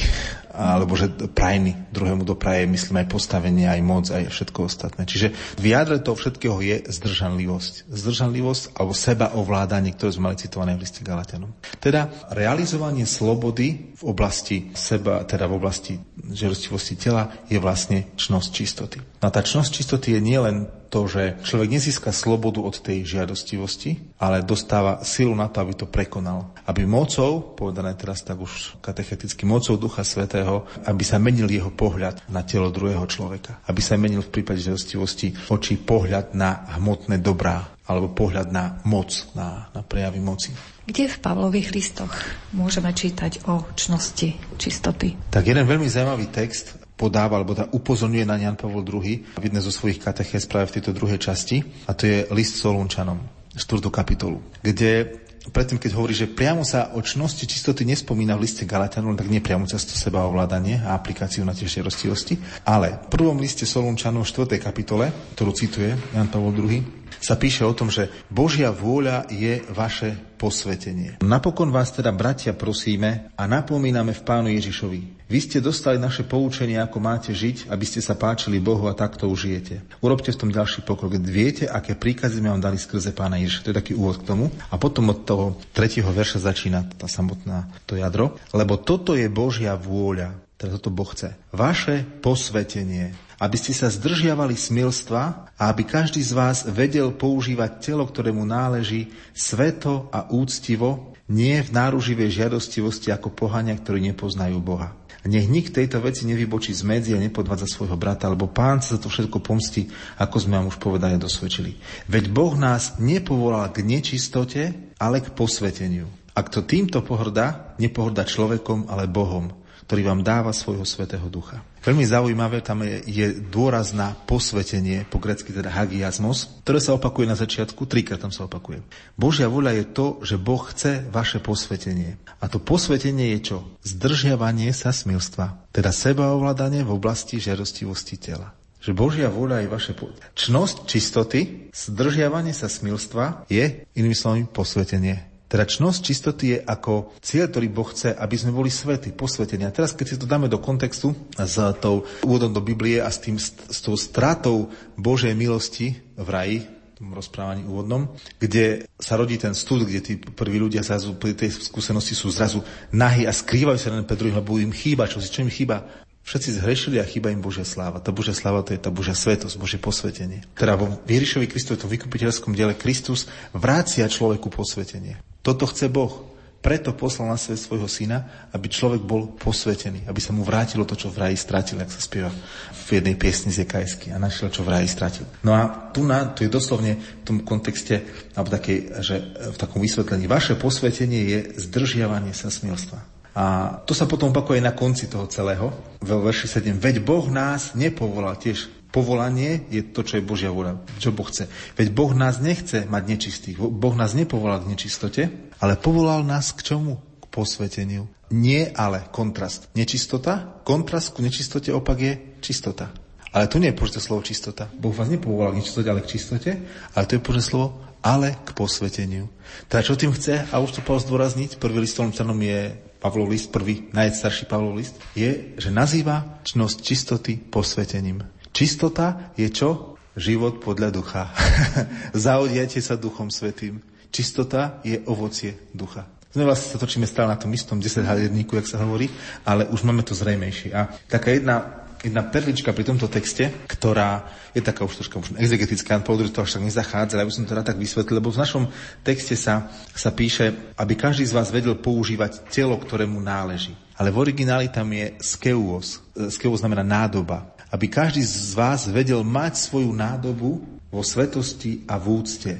alebo 0.57 0.97
že 0.97 1.13
prajný 1.13 1.77
druhému 1.93 2.25
dopraje, 2.25 2.65
myslím 2.65 3.05
aj 3.05 3.13
postavenie, 3.13 3.69
aj 3.69 3.81
moc, 3.85 4.09
aj 4.09 4.33
všetko 4.33 4.59
ostatné. 4.65 5.05
Čiže 5.05 5.37
v 5.61 5.65
jadre 5.77 6.01
toho 6.01 6.17
všetkého 6.17 6.57
je 6.65 6.77
zdržanlivosť. 6.89 7.93
Zdržanlivosť 7.93 8.63
alebo 8.81 8.93
seba 8.97 9.37
ovládanie, 9.37 9.93
ktoré 9.93 10.17
sme 10.17 10.33
mali 10.33 10.41
citované 10.41 10.73
v 10.75 10.83
liste 10.83 11.05
Galatianom. 11.05 11.53
Teda 11.77 12.09
realizovanie 12.33 13.05
slobody 13.05 13.93
v 13.93 14.03
oblasti 14.09 14.73
seba, 14.73 15.29
teda 15.29 15.45
v 15.45 15.57
oblasti 15.61 15.95
žerostivosti 16.25 16.97
tela 16.97 17.29
je 17.53 17.61
vlastne 17.61 18.09
čnosť 18.17 18.49
čistoty. 18.49 18.99
A 19.21 19.29
tá 19.29 19.45
čnosť 19.45 19.71
čistoty 19.77 20.17
je 20.17 20.21
nielen 20.25 20.67
to, 20.89 21.11
že 21.11 21.43
človek 21.43 21.69
nezíska 21.71 22.11
slobodu 22.15 22.63
od 22.63 22.79
tej 22.79 23.05
žiadostivosti, 23.05 24.17
ale 24.23 24.47
dostáva 24.47 25.03
silu 25.03 25.35
na 25.35 25.51
to, 25.51 25.63
aby 25.63 25.73
to 25.75 25.87
prekonal. 25.87 26.55
Aby 26.67 26.87
mocou, 26.87 27.43
povedané 27.55 27.95
teraz 27.99 28.23
tak 28.23 28.39
už 28.39 28.79
katecheticky, 28.81 29.45
mocou 29.45 29.75
Ducha 29.77 30.07
Svetého, 30.07 30.65
aby 30.87 31.03
sa 31.03 31.19
menil 31.21 31.51
jeho 31.51 31.71
pohľad 31.75 32.25
na 32.31 32.47
telo 32.47 32.71
druhého 32.71 33.05
človeka. 33.07 33.61
Aby 33.67 33.81
sa 33.83 33.99
menil 33.99 34.23
v 34.23 34.33
prípade 34.33 34.63
žiadostivosti 34.63 35.51
oči 35.51 35.79
pohľad 35.79 36.33
na 36.33 36.71
hmotné 36.79 37.19
dobrá, 37.19 37.77
alebo 37.87 38.11
pohľad 38.11 38.51
na 38.51 38.83
moc, 38.83 39.15
na, 39.39 39.71
na 39.71 39.83
prejavy 39.83 40.19
moci. 40.19 40.51
Kde 40.87 41.11
v 41.11 41.19
Pavlových 41.19 41.75
listoch 41.75 42.15
môžeme 42.55 42.95
čítať 42.95 43.47
o 43.51 43.67
čnosti, 43.75 44.39
čistoty? 44.55 45.19
Tak 45.35 45.51
jeden 45.51 45.67
veľmi 45.67 45.91
zaujímavý 45.91 46.31
text 46.31 46.86
podáva, 46.97 47.37
alebo 47.37 47.53
teda 47.53 47.69
upozorňuje 47.71 48.25
na 48.25 48.41
Jan 48.41 48.57
Pavol 48.57 48.83
II 48.83 49.37
v 49.37 49.45
jednej 49.45 49.63
zo 49.63 49.71
svojich 49.71 50.01
katechéz 50.01 50.49
práve 50.49 50.73
v 50.73 50.81
tejto 50.81 50.97
druhej 50.97 51.21
časti, 51.21 51.63
a 51.87 51.93
to 51.93 52.09
je 52.09 52.19
list 52.33 52.57
Solunčanom, 52.57 53.21
4. 53.53 53.89
kapitolu, 53.93 54.41
kde 54.65 55.25
predtým, 55.53 55.79
keď 55.79 55.91
hovorí, 55.95 56.15
že 56.17 56.27
priamo 56.27 56.67
sa 56.67 56.91
o 56.99 57.01
čnosti 57.03 57.47
čistoty 57.47 57.87
nespomína 57.87 58.35
v 58.35 58.45
liste 58.49 58.67
Galatianov, 58.67 59.15
tak 59.15 59.31
nie 59.31 59.45
priamo 59.45 59.69
často 59.69 59.95
seba 59.95 60.27
ovládanie 60.27 60.83
a 60.83 60.97
aplikáciu 60.99 61.47
na 61.47 61.55
tie 61.55 61.69
rostivosti, 61.83 62.35
ale 62.67 63.07
v 63.07 63.13
prvom 63.13 63.39
liste 63.39 63.63
Solunčanov 63.69 64.27
4. 64.27 64.59
kapitole, 64.59 65.13
ktorú 65.39 65.53
cituje 65.55 65.95
Jan 66.17 66.33
Pavol 66.33 66.57
II, 66.57 66.83
sa 67.23 67.39
píše 67.39 67.65
o 67.65 67.73
tom, 67.73 67.89
že 67.89 68.11
Božia 68.29 68.75
vôľa 68.75 69.31
je 69.33 69.63
vaše 69.73 70.19
posvetenie. 70.37 71.19
Napokon 71.25 71.73
vás 71.73 71.91
teda, 71.91 72.13
bratia, 72.13 72.53
prosíme 72.53 73.33
a 73.35 73.49
napomíname 73.49 74.13
v 74.13 74.23
Pánu 74.23 74.49
Ježišovi. 74.53 75.17
Vy 75.27 75.43
ste 75.43 75.59
dostali 75.59 75.99
naše 75.99 76.23
poučenie, 76.23 76.79
ako 76.79 77.03
máte 77.03 77.35
žiť, 77.35 77.67
aby 77.67 77.83
ste 77.83 77.99
sa 77.99 78.15
páčili 78.15 78.63
Bohu 78.63 78.87
a 78.87 78.95
takto 78.95 79.27
užijete. 79.27 79.83
Urobte 79.99 80.31
v 80.31 80.39
tom 80.39 80.55
ďalší 80.55 80.87
pokrok. 80.87 81.19
Viete, 81.19 81.67
aké 81.67 81.99
príkazy 81.99 82.39
sme 82.39 82.55
vám 82.55 82.63
dali 82.63 82.79
skrze 82.79 83.11
Pána 83.11 83.43
Ježiša. 83.43 83.67
To 83.67 83.71
je 83.75 83.81
taký 83.83 83.93
úvod 83.99 84.23
k 84.23 84.29
tomu. 84.31 84.55
A 84.71 84.79
potom 84.79 85.11
od 85.11 85.27
toho 85.27 85.59
tretieho 85.75 86.07
verša 86.07 86.47
začína 86.47 86.87
tá 86.95 87.11
samotná 87.11 87.67
to 87.91 87.99
jadro. 87.99 88.39
Lebo 88.55 88.79
toto 88.79 89.19
je 89.19 89.27
Božia 89.27 89.75
vôľa. 89.75 90.46
Teda 90.57 90.81
toto 90.81 90.89
Boh 90.89 91.09
chce. 91.13 91.37
Vaše 91.53 92.05
posvetenie 92.25 93.27
aby 93.37 93.57
ste 93.61 93.77
sa 93.77 93.93
zdržiavali 93.93 94.57
smilstva 94.57 95.53
a 95.57 95.63
aby 95.69 95.85
každý 95.85 96.25
z 96.25 96.33
vás 96.33 96.65
vedel 96.65 97.13
používať 97.13 97.85
telo, 97.85 98.09
ktorému 98.09 98.49
náleží 98.49 99.13
sveto 99.37 100.09
a 100.09 100.25
úctivo, 100.33 101.13
nie 101.27 101.59
v 101.61 101.75
náruživej 101.75 102.33
žiadostivosti 102.33 103.13
ako 103.13 103.35
pohania, 103.35 103.75
ktorí 103.77 104.01
nepoznajú 104.15 104.57
Boha. 104.63 104.95
Nech 105.27 105.51
nik 105.51 105.75
tejto 105.75 105.99
veci 105.99 106.23
nevybočí 106.23 106.71
z 106.71 106.87
medzi 106.87 107.11
a 107.11 107.19
nepodvádza 107.19 107.67
svojho 107.67 107.99
brata, 107.99 108.31
lebo 108.31 108.47
pán 108.47 108.79
sa 108.79 108.95
za 108.95 109.03
to 109.03 109.11
všetko 109.11 109.43
pomstí, 109.43 109.91
ako 110.23 110.39
sme 110.39 110.55
vám 110.55 110.71
už 110.71 110.79
povedali 110.79 111.19
a 111.19 111.21
dosvedčili. 111.21 111.75
Veď 112.07 112.31
Boh 112.31 112.55
nás 112.55 112.95
nepovolal 113.03 113.67
k 113.75 113.83
nečistote, 113.83 114.95
ale 115.03 115.19
k 115.19 115.35
posveteniu. 115.35 116.07
Ak 116.31 116.55
to 116.55 116.63
týmto 116.63 117.03
pohrda, 117.03 117.75
nepohrda 117.83 118.23
človekom, 118.23 118.87
ale 118.87 119.11
Bohom, 119.11 119.51
ktorý 119.87 120.03
vám 120.03 120.21
dáva 120.27 120.51
svojho 120.51 120.83
svetého 120.83 121.31
ducha. 121.31 121.63
Veľmi 121.87 122.03
zaujímavé 122.03 122.59
tam 122.67 122.83
je, 122.83 122.99
je 123.07 123.27
dôraz 123.39 123.95
na 123.95 124.19
posvetenie, 124.27 125.07
po 125.07 125.23
grecky 125.23 125.55
teda 125.55 125.71
hagiasmos, 125.71 126.59
ktoré 126.67 126.83
sa 126.83 126.99
opakuje 126.99 127.31
na 127.31 127.39
začiatku, 127.39 127.87
trikrát 127.87 128.19
tam 128.19 128.35
sa 128.35 128.51
opakuje. 128.51 128.83
Božia 129.15 129.47
voľa 129.47 129.79
je 129.79 129.85
to, 129.95 130.07
že 130.27 130.43
Boh 130.43 130.67
chce 130.67 131.07
vaše 131.15 131.39
posvetenie. 131.39 132.19
A 132.43 132.51
to 132.51 132.59
posvetenie 132.59 133.39
je 133.39 133.55
čo? 133.55 133.59
Zdržiavanie 133.87 134.75
sa 134.75 134.91
smilstva, 134.91 135.71
teda 135.71 135.95
sebaovládanie 135.95 136.83
v 136.83 136.91
oblasti 136.91 137.39
žiadostivosti 137.39 138.19
tela 138.19 138.51
že 138.87 138.95
Božia 138.95 139.27
vôľa 139.27 139.67
je 139.67 139.73
vaše 139.73 139.93
po... 139.99 140.15
Čnosť 140.39 140.87
čistoty, 140.87 141.67
zdržiavanie 141.75 142.55
sa 142.55 142.71
smilstva 142.71 143.51
je, 143.51 143.83
inými 143.99 144.15
slovami, 144.15 144.47
posvetenie. 144.47 145.36
Teda 145.47 145.63
čnosť 145.63 146.01
čistoty 146.03 146.45
je 146.55 146.59
ako 146.59 147.15
cieľ, 147.23 147.47
ktorý 147.47 147.67
Boh 147.71 147.87
chce, 147.87 148.11
aby 148.11 148.35
sme 148.35 148.51
boli 148.51 148.67
svety, 148.67 149.15
posvetení. 149.15 149.63
A 149.63 149.75
teraz, 149.75 149.95
keď 149.95 150.07
si 150.07 150.17
to 150.19 150.27
dáme 150.27 150.51
do 150.51 150.59
kontextu 150.59 151.15
s 151.39 151.55
tou 151.79 152.03
úvodom 152.27 152.51
do 152.51 152.59
Biblie 152.59 152.99
a 152.99 153.07
s, 153.07 153.23
tým, 153.23 153.39
s 153.39 153.79
tou 153.79 153.95
stratou 153.95 154.75
Božej 154.99 155.39
milosti 155.39 156.03
v 156.19 156.29
raji, 156.29 156.59
tom 156.97 157.13
rozprávaní 157.13 157.69
úvodnom, 157.69 158.09
kde 158.41 158.89
sa 158.97 159.21
rodí 159.21 159.37
ten 159.37 159.53
stud, 159.53 159.85
kde 159.85 160.01
tí 160.01 160.15
prví 160.17 160.57
ľudia 160.57 160.81
zrazu 160.81 161.13
pri 161.13 161.37
tej 161.37 161.53
skúsenosti 161.53 162.17
sú 162.17 162.33
zrazu 162.33 162.65
nahy 162.89 163.29
a 163.29 163.37
skrývajú 163.37 163.77
sa 163.77 163.93
len 163.93 164.09
pred 164.09 164.17
druhým, 164.17 164.41
lebo 164.41 164.57
im 164.57 164.73
chýba, 164.73 165.05
čo 165.05 165.21
si 165.21 165.29
čo 165.29 165.45
im 165.45 165.53
chýba. 165.53 165.85
Všetci 166.25 166.59
zhrešili 166.59 166.97
a 166.99 167.07
chýba 167.07 167.31
im 167.31 167.45
Božia 167.45 167.63
sláva. 167.63 168.03
Tá 168.03 168.11
Božia 168.11 168.35
sláva 168.35 168.65
to 168.65 168.75
je 168.75 168.81
tá 168.81 168.91
Božia 168.91 169.15
svetosť, 169.15 169.61
Božie 169.61 169.79
posvetenie. 169.79 170.43
Teda 170.59 170.75
vo 170.75 170.99
Ježišovi 171.07 171.47
Kristu 171.47 171.77
v 171.77 171.87
tom 171.87 171.93
vykupiteľskom 171.93 172.51
diele 172.57 172.75
Kristus 172.75 173.31
vrácia 173.55 174.09
človeku 174.09 174.51
posvetenie. 174.51 175.21
Toto 175.47 175.71
chce 175.71 175.87
Boh. 175.87 176.27
Preto 176.59 176.91
poslal 176.99 177.31
na 177.31 177.39
svet 177.39 177.63
svojho 177.63 177.87
syna, 177.87 178.51
aby 178.51 178.67
človek 178.67 178.99
bol 179.07 179.31
posvetený, 179.39 180.11
aby 180.11 180.19
sa 180.19 180.35
mu 180.35 180.43
vrátilo 180.43 180.83
to, 180.83 180.99
čo 180.99 181.15
v 181.15 181.23
raji 181.23 181.39
stratil, 181.39 181.79
ak 181.79 181.95
sa 181.95 182.03
spieva 182.03 182.35
v 182.75 182.89
jednej 182.91 183.15
piesni 183.15 183.55
z 183.55 183.63
Jekajsky 183.63 184.11
a 184.11 184.19
našiel, 184.19 184.51
čo 184.51 184.67
v 184.67 184.75
raji 184.75 184.91
stratil. 184.91 185.23
No 185.47 185.55
a 185.55 185.95
tu, 185.95 186.03
na, 186.03 186.35
tu 186.35 186.43
je 186.43 186.51
doslovne 186.51 186.99
v 186.99 187.23
tom 187.23 187.47
kontexte, 187.47 188.03
alebo 188.35 188.51
takej, 188.51 188.99
že 188.99 189.15
v 189.55 189.57
takom 189.63 189.79
vysvetlení, 189.79 190.27
vaše 190.27 190.59
posvetenie 190.59 191.23
je 191.31 191.39
zdržiavanie 191.71 192.35
sa 192.35 192.51
smilstva. 192.51 192.99
A 193.39 193.79
to 193.87 193.95
sa 193.95 194.11
potom 194.11 194.35
opakuje 194.35 194.59
na 194.59 194.75
konci 194.75 195.07
toho 195.07 195.31
celého, 195.31 195.71
v 196.03 196.11
verši 196.11 196.51
7. 196.51 196.83
Veď 196.83 196.99
Boh 196.99 197.31
nás 197.31 197.79
nepovolal 197.79 198.35
tiež 198.43 198.67
povolanie 198.97 199.69
je 199.69 199.85
to, 199.85 200.01
čo 200.01 200.17
je 200.17 200.25
Božia 200.25 200.49
vôľa, 200.49 200.81
čo 200.97 201.13
Boh 201.13 201.29
chce. 201.29 201.53
Veď 201.77 201.93
Boh 201.93 202.17
nás 202.17 202.41
nechce 202.41 202.89
mať 202.89 203.03
nečistých. 203.05 203.61
Boh 203.61 203.93
nás 203.93 204.17
nepovolal 204.17 204.65
k 204.65 204.73
nečistote, 204.73 205.53
ale 205.61 205.77
povolal 205.77 206.25
nás 206.25 206.57
k 206.57 206.65
čomu? 206.65 206.97
K 207.21 207.29
posveteniu. 207.29 208.09
Nie 208.33 208.73
ale 208.73 209.05
kontrast. 209.13 209.69
Nečistota, 209.77 210.65
kontrast 210.65 211.13
ku 211.13 211.21
nečistote 211.21 211.69
opak 211.77 211.99
je 212.01 212.13
čistota. 212.41 212.89
Ale 213.37 213.53
to 213.53 213.61
nie 213.61 213.69
je 213.69 213.77
Božie 213.77 214.01
slovo 214.01 214.25
čistota. 214.25 214.65
Boh 214.73 214.97
vás 214.97 215.13
nepovolal 215.13 215.53
k 215.53 215.61
nečistote, 215.61 215.93
ale 215.93 216.01
k 216.01 216.17
čistote, 216.17 216.51
ale 216.97 217.05
to 217.05 217.21
je 217.21 217.25
Božie 217.25 217.45
slovo 217.45 217.85
ale 218.07 218.39
k 218.47 218.55
posveteniu. 218.55 219.27
Teda 219.67 219.83
čo 219.83 219.99
tým 219.99 220.15
chce, 220.15 220.47
a 220.47 220.63
už 220.63 220.79
to 220.79 220.81
Pavel 220.87 221.03
zdôrazniť, 221.03 221.59
prvý 221.59 221.83
listom 221.83 222.15
čanom 222.15 222.39
je 222.39 222.79
Pavlov 223.03 223.35
list, 223.35 223.51
prvý 223.51 223.91
najstarší 223.91 224.47
Pavlov 224.47 224.79
list, 224.79 224.95
je, 225.19 225.59
že 225.59 225.75
nazýva 225.75 226.39
čnosť 226.47 226.77
čistoty 226.87 227.35
posvetením. 227.35 228.23
Čistota 228.57 229.37
je 229.37 229.53
čo? 229.53 230.01
Život 230.17 230.65
podľa 230.65 230.89
ducha. 230.89 231.29
Zaodiate 232.17 232.81
sa 232.81 232.97
duchom 232.97 233.29
svetým. 233.29 233.85
Čistota 234.09 234.81
je 234.81 234.97
ovocie 235.13 235.69
ducha. 235.77 236.09
Sme 236.33 236.49
vlastne 236.49 236.73
sa 236.73 236.81
točíme 236.81 237.05
stále 237.05 237.29
na 237.29 237.37
tom 237.37 237.53
istom 237.53 237.77
10 237.77 238.09
haliedníku, 238.09 238.57
jak 238.57 238.65
sa 238.65 238.81
hovorí, 238.81 239.13
ale 239.45 239.69
už 239.69 239.85
máme 239.85 240.01
to 240.09 240.17
zrejmejšie. 240.17 240.73
A 240.73 240.89
taká 241.05 241.37
jedna 241.37 241.85
jedna 242.01 242.23
perlička 242.23 242.73
pri 242.73 242.87
tomto 242.87 243.13
texte, 243.13 243.51
ktorá 243.67 244.25
je 244.55 244.63
taká 244.65 244.85
už 244.89 245.01
troška 245.01 245.17
možno 245.21 245.37
exegetická, 245.43 246.01
Paul 246.01 246.23
to 246.29 246.45
až 246.45 246.57
tak 246.57 246.65
nezachádza, 246.65 247.19
aby 247.19 247.35
som 247.35 247.49
to 247.49 247.57
rád 247.57 247.73
tak 247.73 247.81
vysvetlil, 247.81 248.23
lebo 248.23 248.31
v 248.31 248.41
našom 248.41 248.65
texte 249.03 249.35
sa, 249.35 249.69
sa 249.91 250.15
píše, 250.15 250.77
aby 250.79 250.95
každý 250.95 251.27
z 251.27 251.35
vás 251.35 251.51
vedel 251.51 251.75
používať 251.75 252.47
telo, 252.53 252.79
ktorému 252.79 253.19
náleží. 253.19 253.75
Ale 253.97 254.13
v 254.13 254.21
origináli 254.23 254.69
tam 254.69 254.93
je 254.93 255.17
skeuos. 255.25 256.05
Skeuos 256.29 256.61
znamená 256.61 256.85
nádoba 256.85 257.56
aby 257.71 257.87
každý 257.91 258.23
z 258.23 258.55
vás 258.55 258.87
vedel 258.87 259.23
mať 259.27 259.59
svoju 259.59 259.91
nádobu 259.91 260.63
vo 260.91 261.03
svetosti 261.03 261.83
a 261.91 261.99
v 261.99 262.07
úcte. 262.23 262.53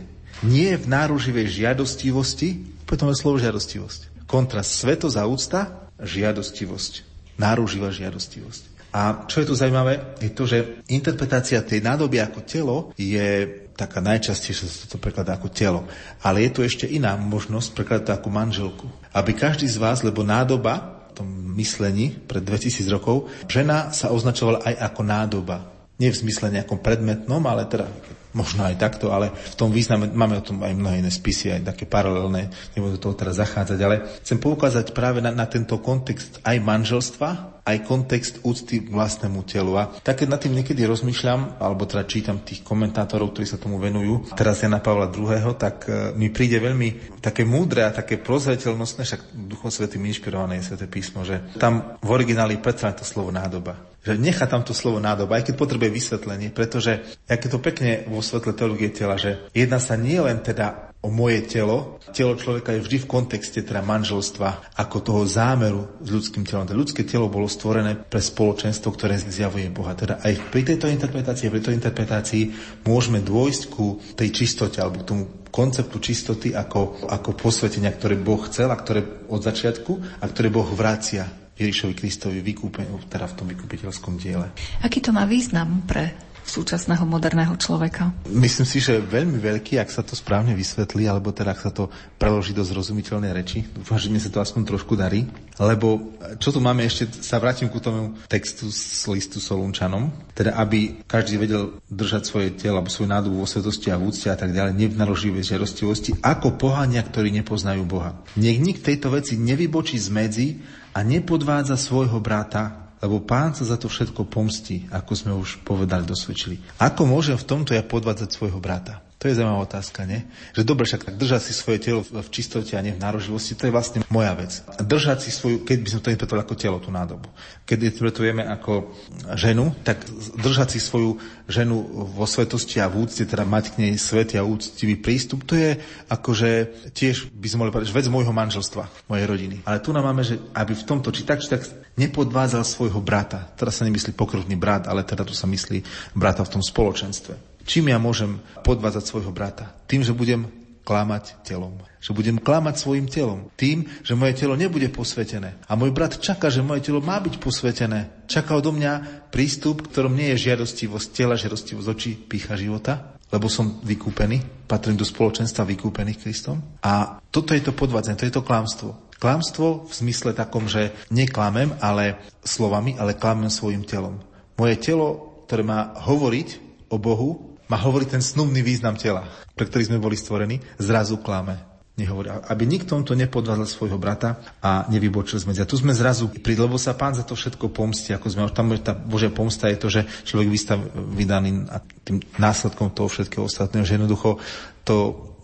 Nie 0.45 0.77
v 0.77 0.87
náruživej 0.91 1.65
žiadostivosti, 1.65 2.77
potom 2.85 3.09
je 3.11 3.17
slovo 3.17 3.41
žiadostivosť. 3.41 4.29
Kontrast 4.29 4.83
svetosť 4.83 5.17
a 5.17 5.25
úcta, 5.25 5.61
žiadostivosť. 6.03 6.93
Náruživá 7.41 7.89
žiadostivosť. 7.95 8.77
A 8.97 9.29
čo 9.29 9.45
je 9.45 9.49
tu 9.49 9.55
zaujímavé, 9.57 10.17
je 10.25 10.33
to, 10.33 10.49
že 10.49 10.81
interpretácia 10.89 11.61
tej 11.61 11.85
nádoby 11.85 12.17
ako 12.17 12.41
telo 12.49 12.77
je 12.97 13.45
taká 13.77 14.01
najčastejšia 14.01 14.67
sa 14.73 14.87
to 14.89 14.97
prekladá 14.97 15.37
ako 15.37 15.53
telo. 15.53 15.85
Ale 16.25 16.49
je 16.49 16.51
tu 16.57 16.61
ešte 16.65 16.89
iná 16.89 17.13
možnosť 17.21 17.77
prekladať 17.77 18.05
to 18.09 18.13
ako 18.17 18.29
manželku. 18.33 18.87
Aby 19.13 19.37
každý 19.37 19.69
z 19.69 19.77
vás, 19.77 20.01
lebo 20.01 20.25
nádoba 20.25 20.96
tom 21.17 21.29
myslení 21.57 22.13
pred 22.29 22.45
2000 22.45 22.85
rokov, 22.93 23.33
žena 23.49 23.89
sa 23.97 24.13
označovala 24.13 24.61
aj 24.69 24.75
ako 24.93 25.01
nádoba. 25.01 25.76
Nie 25.97 26.13
v 26.13 26.21
zmysle 26.29 26.53
nejakom 26.53 26.85
predmetnom, 26.85 27.41
ale 27.49 27.65
teda 27.65 27.89
možno 28.37 28.69
aj 28.69 28.77
takto, 28.77 29.17
ale 29.17 29.33
v 29.33 29.57
tom 29.57 29.73
význame 29.73 30.13
máme 30.13 30.37
o 30.37 30.45
tom 30.45 30.61
aj 30.61 30.77
mnohé 30.77 31.01
iné 31.01 31.09
spisy, 31.09 31.57
aj 31.57 31.73
také 31.73 31.89
paralelné, 31.89 32.53
nebudem 32.77 33.01
do 33.01 33.03
toho 33.09 33.17
teraz 33.17 33.41
zachádzať, 33.41 33.79
ale 33.81 34.05
chcem 34.21 34.37
poukázať 34.37 34.93
práve 34.93 35.25
na, 35.25 35.33
na 35.33 35.49
tento 35.49 35.81
kontext 35.81 36.45
aj 36.45 36.61
manželstva, 36.61 37.57
aj 37.67 37.83
kontext 37.83 38.45
úcty 38.47 38.85
k 38.85 38.93
vlastnému 38.93 39.43
telu. 39.43 39.75
A 39.81 39.91
tak 39.91 40.23
keď 40.23 40.37
nad 40.37 40.41
tým 40.45 40.55
niekedy 40.55 40.87
rozmýšľam, 40.87 41.59
alebo 41.59 41.89
teda 41.89 42.07
čítam 42.07 42.45
tých 42.45 42.63
komentátorov, 42.63 43.35
ktorí 43.35 43.49
sa 43.49 43.59
tomu 43.59 43.81
venujú, 43.81 44.37
teraz 44.39 44.63
Jana 44.63 44.79
Pavla 44.79 45.11
II., 45.11 45.57
tak 45.59 45.89
e, 45.91 46.15
mi 46.15 46.31
príde 46.31 46.63
veľmi 46.63 47.19
také 47.19 47.43
múdre 47.43 47.83
a 47.83 47.91
také 47.91 48.23
prozreteľnostné, 48.23 49.03
však 49.03 49.35
Duchom 49.51 49.73
Svetým 49.73 50.05
inšpirované 50.07 50.63
je 50.63 50.71
Sveté 50.71 50.87
písmo, 50.87 51.27
že 51.27 51.43
tam 51.59 51.99
v 51.99 52.09
origináli 52.13 52.63
predsa 52.63 52.95
to 52.95 53.03
slovo 53.03 53.35
nádoba 53.35 53.96
že 54.07 54.15
nechá 54.15 54.47
tam 54.47 54.63
to 54.63 54.71
slovo 54.71 55.03
nádoba, 55.03 55.43
aj 55.43 55.51
keď 55.51 55.55
potrebuje 55.59 55.91
vysvetlenie, 55.91 56.55
pretože, 56.55 57.03
aké 57.27 57.51
to 57.51 57.59
pekne 57.59 58.07
vo 58.07 58.23
svetle 58.23 58.55
teológie 58.55 58.95
tela, 58.95 59.19
že 59.19 59.51
jedná 59.51 59.83
sa 59.83 59.99
nie 59.99 60.23
len 60.23 60.39
teda 60.39 60.87
o 61.07 61.11
moje 61.11 61.47
telo. 61.47 62.03
Telo 62.11 62.35
človeka 62.35 62.75
je 62.75 62.83
vždy 62.83 63.07
v 63.07 63.11
kontexte 63.11 63.63
teda 63.63 63.79
manželstva 63.87 64.75
ako 64.75 64.97
toho 65.07 65.23
zámeru 65.23 66.03
s 66.03 66.09
ľudským 66.11 66.43
telom. 66.43 66.67
Teda 66.67 66.75
ľudské 66.75 67.07
telo 67.07 67.31
bolo 67.31 67.47
stvorené 67.47 67.95
pre 67.95 68.19
spoločenstvo, 68.19 68.91
ktoré 68.91 69.15
zjavuje 69.15 69.71
Boha. 69.71 69.95
Teda 69.95 70.19
aj 70.19 70.51
pri 70.51 70.67
tejto 70.67 70.91
interpretácii, 70.91 71.47
pri 71.47 71.63
tejto 71.63 71.79
interpretácii 71.79 72.43
môžeme 72.83 73.23
dôjsť 73.23 73.63
ku 73.71 74.03
tej 74.19 74.35
čistote 74.35 74.83
alebo 74.83 75.07
k 75.07 75.09
tomu 75.15 75.25
konceptu 75.55 76.03
čistoty 76.03 76.49
ako, 76.53 77.07
ako 77.09 77.39
posvetenia, 77.39 77.95
ktoré 77.95 78.19
Boh 78.19 78.43
chcel 78.51 78.69
a 78.69 78.77
ktoré 78.77 79.31
od 79.31 79.41
začiatku 79.41 80.21
a 80.21 80.25
ktoré 80.27 80.51
Boh 80.51 80.69
vracia 80.75 81.46
Ježišovi 81.57 81.95
Kristovi 81.97 82.39
vykúpeniu, 82.45 83.01
teda 83.09 83.27
v 83.29 83.37
tom 83.37 83.47
vykúpiteľskom 83.49 84.21
diele. 84.21 84.53
Aký 84.85 85.01
to 85.01 85.11
má 85.11 85.25
význam 85.25 85.83
pre 85.89 86.13
súčasného 86.47 87.03
moderného 87.03 87.59
človeka? 87.59 88.15
Myslím 88.31 88.67
si, 88.71 88.79
že 88.79 89.03
veľmi 89.03 89.43
veľký, 89.43 89.83
ak 89.83 89.91
sa 89.91 90.07
to 90.07 90.15
správne 90.15 90.55
vysvetlí, 90.55 91.11
alebo 91.11 91.35
teda 91.35 91.53
ak 91.53 91.61
sa 91.61 91.75
to 91.75 91.91
preloží 92.23 92.55
do 92.55 92.63
zrozumiteľnej 92.63 93.35
reči. 93.35 93.67
Dúfam, 93.67 93.99
že 93.99 94.07
mi 94.07 94.23
sa 94.23 94.31
to 94.31 94.39
aspoň 94.39 94.63
trošku 94.63 94.95
darí. 94.95 95.27
Lebo 95.59 96.15
čo 96.39 96.55
tu 96.55 96.63
máme 96.63 96.87
ešte, 96.87 97.11
sa 97.19 97.43
vrátim 97.43 97.67
ku 97.67 97.83
tomu 97.83 98.15
textu 98.31 98.71
z 98.71 99.11
listu 99.11 99.43
Solunčanom, 99.43 100.15
teda 100.39 100.55
aby 100.63 101.03
každý 101.11 101.35
vedel 101.43 101.83
držať 101.91 102.23
svoje 102.23 102.49
telo, 102.55 102.79
alebo 102.79 102.95
svoju 102.95 103.11
nádobu 103.11 103.43
vo 103.43 103.49
svetosti 103.51 103.91
a 103.91 103.99
v 103.99 104.07
úcte 104.07 104.31
a 104.31 104.39
tak 104.39 104.55
ďalej, 104.55 104.79
nevnaroživej 104.79 105.43
žiarostivosti, 105.43 106.23
ako 106.23 106.55
pohania, 106.55 107.03
ktorí 107.03 107.35
nepoznajú 107.43 107.83
Boha. 107.83 108.23
Nech 108.39 108.63
nik 108.63 108.87
tejto 108.87 109.11
veci 109.11 109.35
nevybočí 109.35 109.99
z 109.99 110.09
medzi 110.15 110.49
a 110.97 111.05
nepodvádza 111.05 111.77
svojho 111.77 112.17
brata, 112.25 112.89
lebo 113.05 113.21
pán 113.21 113.53
sa 113.53 113.69
za 113.69 113.77
to 113.77 113.93
všetko 113.93 114.25
pomstí, 114.25 114.89
ako 114.89 115.13
sme 115.13 115.33
už 115.37 115.61
povedali, 115.61 116.09
dosvedčili. 116.09 116.57
Ako 116.81 117.05
môžem 117.05 117.37
v 117.37 117.45
tomto 117.45 117.77
ja 117.77 117.85
podvádzať 117.85 118.33
svojho 118.33 118.57
brata? 118.57 119.06
To 119.17 119.33
je 119.33 119.37
zaujímavá 119.41 119.65
otázka, 119.65 120.05
nie? 120.05 120.29
Že 120.53 120.69
dobre, 120.69 120.85
však 120.85 121.09
tak 121.09 121.17
držať 121.17 121.49
si 121.49 121.57
svoje 121.57 121.81
telo 121.81 122.05
v 122.05 122.29
čistote 122.29 122.77
a 122.77 122.85
nie 122.85 122.93
v 122.93 123.01
nároživosti, 123.01 123.57
to 123.57 123.65
je 123.65 123.73
vlastne 123.73 124.05
moja 124.13 124.37
vec. 124.37 124.61
Držať 124.77 125.25
si 125.25 125.33
svoju, 125.33 125.65
keď 125.65 125.79
by 125.81 125.89
sme 125.89 126.01
to 126.05 126.13
interpretovali 126.13 126.45
ako 126.45 126.61
telo, 126.61 126.77
tú 126.85 126.93
nádobu. 126.93 127.25
Keď 127.65 127.79
interpretujeme 127.81 128.45
ako 128.45 128.93
ženu, 129.33 129.73
tak 129.89 130.05
držať 130.37 130.77
si 130.77 130.85
svoju 130.85 131.17
ženu 131.49 131.81
vo 132.13 132.29
svetosti 132.29 132.77
a 132.77 132.93
v 132.93 133.09
úcte, 133.09 133.25
teda 133.25 133.49
mať 133.49 133.73
k 133.73 133.89
nej 133.89 133.97
svet 133.97 134.37
a 134.37 134.45
úctivý 134.45 135.01
prístup, 135.01 135.49
to 135.49 135.57
je 135.57 135.81
akože 136.13 136.93
tiež 136.93 137.33
by 137.33 137.49
sme 137.49 137.59
mohli 137.65 137.73
povedať, 137.73 137.97
vec 137.97 138.13
môjho 138.13 138.37
manželstva, 138.37 139.09
mojej 139.09 139.25
rodiny. 139.25 139.57
Ale 139.65 139.81
tu 139.81 139.97
nám 139.97 140.13
máme, 140.13 140.29
že 140.29 140.37
aby 140.53 140.77
v 140.77 140.85
tomto, 140.85 141.09
či 141.09 141.25
tak, 141.25 141.41
či 141.41 141.49
tak 141.49 141.65
nepodvádzal 141.97 142.69
svojho 142.69 143.01
brata. 143.01 143.49
Teraz 143.57 143.81
sa 143.81 143.89
nemyslí 143.89 144.13
pokrvný 144.13 144.61
brat, 144.61 144.85
ale 144.85 145.09
teda 145.09 145.25
tu 145.25 145.33
sa 145.33 145.49
myslí 145.49 145.81
brata 146.13 146.45
v 146.45 146.53
tom 146.53 146.61
spoločenstve. 146.61 147.56
Čím 147.67 147.91
ja 147.91 147.99
môžem 147.99 148.39
podvádzať 148.63 149.05
svojho 149.05 149.35
brata? 149.35 149.75
Tým, 149.91 150.07
že 150.07 150.15
budem 150.15 150.47
klamať 150.87 151.43
telom. 151.43 151.83
Že 151.99 152.15
budem 152.15 152.37
klamať 152.39 152.79
svojim 152.79 153.11
telom. 153.11 153.51
Tým, 153.59 153.91
že 154.07 154.15
moje 154.15 154.39
telo 154.39 154.55
nebude 154.55 154.87
posvetené. 154.87 155.59
A 155.67 155.75
môj 155.75 155.91
brat 155.91 156.23
čaká, 156.23 156.47
že 156.47 156.63
moje 156.63 156.87
telo 156.87 157.03
má 157.03 157.19
byť 157.19 157.43
posvetené. 157.43 158.31
Čaká 158.31 158.55
odo 158.55 158.71
mňa 158.71 159.27
prístup, 159.35 159.91
ktorom 159.91 160.15
nie 160.15 160.31
je 160.39 160.47
žiadostivosť 160.55 161.07
tela, 161.11 161.35
žiadostivosť 161.35 161.89
očí, 161.91 162.15
pícha 162.15 162.55
života, 162.55 163.19
lebo 163.35 163.51
som 163.51 163.83
vykúpený, 163.83 164.71
patrím 164.71 164.95
do 164.95 165.03
spoločenstva 165.03 165.67
vykúpených 165.67 166.23
Kristom. 166.23 166.63
A 166.87 167.19
toto 167.35 167.51
je 167.51 167.67
to 167.67 167.75
podvádzanie, 167.75 168.23
to 168.23 168.31
je 168.31 168.37
to 168.39 168.47
klamstvo. 168.47 168.95
Klamstvo 169.19 169.91
v 169.91 169.93
zmysle 170.07 170.39
takom, 170.39 170.71
že 170.71 170.95
neklamem, 171.11 171.75
ale 171.83 172.23
slovami, 172.47 172.95
ale 172.95 173.19
klamem 173.19 173.51
svojim 173.51 173.83
telom. 173.83 174.23
Moje 174.55 174.79
telo, 174.79 175.43
ktoré 175.51 175.67
má 175.67 175.99
hovoriť 175.99 176.49
o 176.95 176.97
Bohu, 177.03 177.56
má 177.67 177.77
hovoriť 177.77 178.09
ten 178.19 178.23
snubný 178.23 178.63
význam 178.63 178.95
tela, 178.95 179.27
pre 179.59 179.67
ktorý 179.67 179.91
sme 179.91 180.03
boli 180.03 180.15
stvorení, 180.15 180.63
zrazu 180.79 181.19
klame. 181.19 181.77
Nehovorí, 181.97 182.29
aby 182.29 182.69
nikto 182.69 182.93
to 183.01 183.17
nepodvádzal 183.17 183.65
svojho 183.65 183.97
brata 183.97 184.37
a 184.61 184.85
nevybočil 184.93 185.41
medzi. 185.49 185.65
A 185.65 185.71
tu 185.71 185.81
sme 185.81 185.97
zrazu 185.97 186.29
pri, 186.29 186.53
lebo 186.53 186.77
sa 186.77 186.93
pán 186.93 187.17
za 187.17 187.25
to 187.25 187.33
všetko 187.33 187.73
pomstí, 187.73 188.13
ako 188.13 188.29
sme, 188.29 188.45
tam 188.53 188.69
tá 188.77 188.93
Božia 188.93 189.33
pomsta 189.33 189.73
je 189.73 189.81
to, 189.81 189.89
že 189.89 190.05
človek 190.29 190.45
vystav 190.53 190.77
vydaný 190.93 191.65
a 191.73 191.81
tým 191.81 192.21
následkom 192.37 192.93
toho 192.93 193.09
všetkého 193.09 193.49
ostatného, 193.49 193.89
že 193.89 193.97
jednoducho 193.97 194.37
to, 194.85 194.97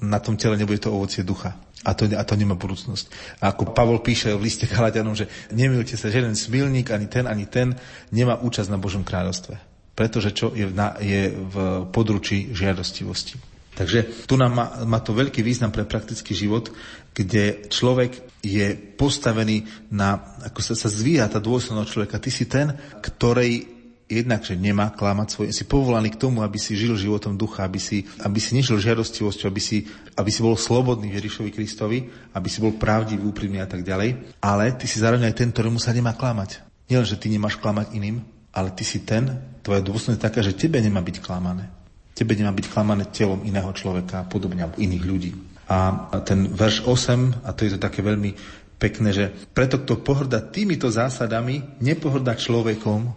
na 0.05 0.21
tom 0.21 0.37
tele 0.37 0.61
nebude 0.61 0.77
to 0.77 0.93
ovocie 0.93 1.25
ducha. 1.25 1.57
A 1.89 1.97
to, 1.97 2.05
a 2.05 2.21
to 2.21 2.37
nemá 2.37 2.53
budúcnosť. 2.53 3.41
A 3.41 3.57
ako 3.57 3.73
Pavol 3.73 4.05
píše 4.05 4.37
v 4.37 4.45
liste 4.45 4.69
Galatianom, 4.69 5.17
že 5.17 5.33
nemilte 5.57 5.97
sa, 5.97 6.13
že 6.13 6.21
jeden 6.21 6.37
smilník, 6.37 6.93
ani 6.93 7.09
ten, 7.09 7.25
ani 7.25 7.49
ten 7.49 7.73
nemá 8.13 8.37
účasť 8.37 8.69
na 8.69 8.77
Božom 8.77 9.09
kráľovstve. 9.09 9.72
Pretože 9.93 10.33
čo 10.33 10.51
je 10.57 10.65
v, 10.65 10.73
na, 10.73 10.97
je 10.97 11.33
v 11.33 11.55
područí 11.93 12.49
žiadostivosti. 12.53 13.53
Takže 13.73 14.29
tu 14.29 14.37
nám 14.37 14.53
má, 14.53 14.67
má 14.85 15.01
to 15.01 15.17
veľký 15.17 15.41
význam 15.41 15.73
pre 15.73 15.89
praktický 15.89 16.37
život, 16.37 16.69
kde 17.17 17.69
človek 17.73 18.21
je 18.45 18.77
postavený 18.77 19.65
na, 19.89 20.21
ako 20.45 20.61
sa, 20.61 20.75
sa 20.77 20.93
zvíja 20.93 21.25
tá 21.29 21.41
dôslednosť 21.41 21.89
človeka. 21.89 22.21
Ty 22.21 22.31
si 22.33 22.45
ten, 22.45 22.77
ktorej 23.01 23.65
jednak, 24.13 24.45
nemá 24.53 24.93
klamať 24.93 25.29
svoj, 25.33 25.47
si 25.57 25.65
povolaný 25.65 26.13
k 26.13 26.21
tomu, 26.21 26.45
aby 26.45 26.61
si 26.61 26.77
žil 26.77 27.01
životom 27.01 27.33
ducha, 27.33 27.65
aby 27.65 27.81
si, 27.81 28.05
aby 28.21 28.37
si 28.37 28.53
nežil 28.53 28.77
žiadostivosťou, 28.77 29.49
aby 29.49 29.63
si, 29.63 29.89
aby 30.21 30.29
si 30.29 30.45
bol 30.45 30.53
slobodný 30.53 31.09
Ježišovi 31.17 31.49
Kristovi, 31.49 32.13
aby 32.37 32.49
si 32.53 32.61
bol 32.61 32.77
pravdivý, 32.77 33.25
úprimný 33.25 33.65
a 33.65 33.69
tak 33.69 33.81
ďalej. 33.89 34.37
Ale 34.45 34.77
ty 34.77 34.85
si 34.85 35.01
zároveň 35.01 35.33
aj 35.33 35.37
ten, 35.41 35.49
ktorému 35.49 35.81
sa 35.81 35.97
nemá 35.97 36.13
klamať. 36.13 36.61
Nielen, 36.93 37.09
že 37.09 37.17
ty 37.17 37.33
nemáš 37.33 37.57
klamať 37.57 37.97
iným, 37.97 38.21
ale 38.53 38.69
ty 38.77 38.85
si 38.85 39.03
ten, 39.03 39.57
tvoja 39.65 39.81
dôslednosť 39.81 40.19
je 40.21 40.27
taká, 40.29 40.41
že 40.45 40.57
tebe 40.57 40.77
nemá 40.79 41.01
byť 41.01 41.25
klamané. 41.25 41.73
Tebe 42.13 42.37
nemá 42.37 42.53
byť 42.53 42.67
klamané 42.69 43.09
telom 43.09 43.41
iného 43.43 43.73
človeka, 43.73 44.29
podobne 44.29 44.69
alebo 44.69 44.77
iných 44.77 45.05
ľudí. 45.09 45.33
A 45.73 46.21
ten 46.29 46.53
verš 46.53 46.85
8, 46.85 47.49
a 47.49 47.51
to 47.57 47.65
je 47.65 47.73
to 47.73 47.81
také 47.81 48.05
veľmi 48.05 48.37
pekné, 48.77 49.15
že 49.15 49.25
preto, 49.57 49.81
kto 49.81 50.05
pohrda 50.05 50.45
týmito 50.45 50.93
zásadami, 50.93 51.81
nepohrda 51.81 52.37
človekom, 52.37 53.09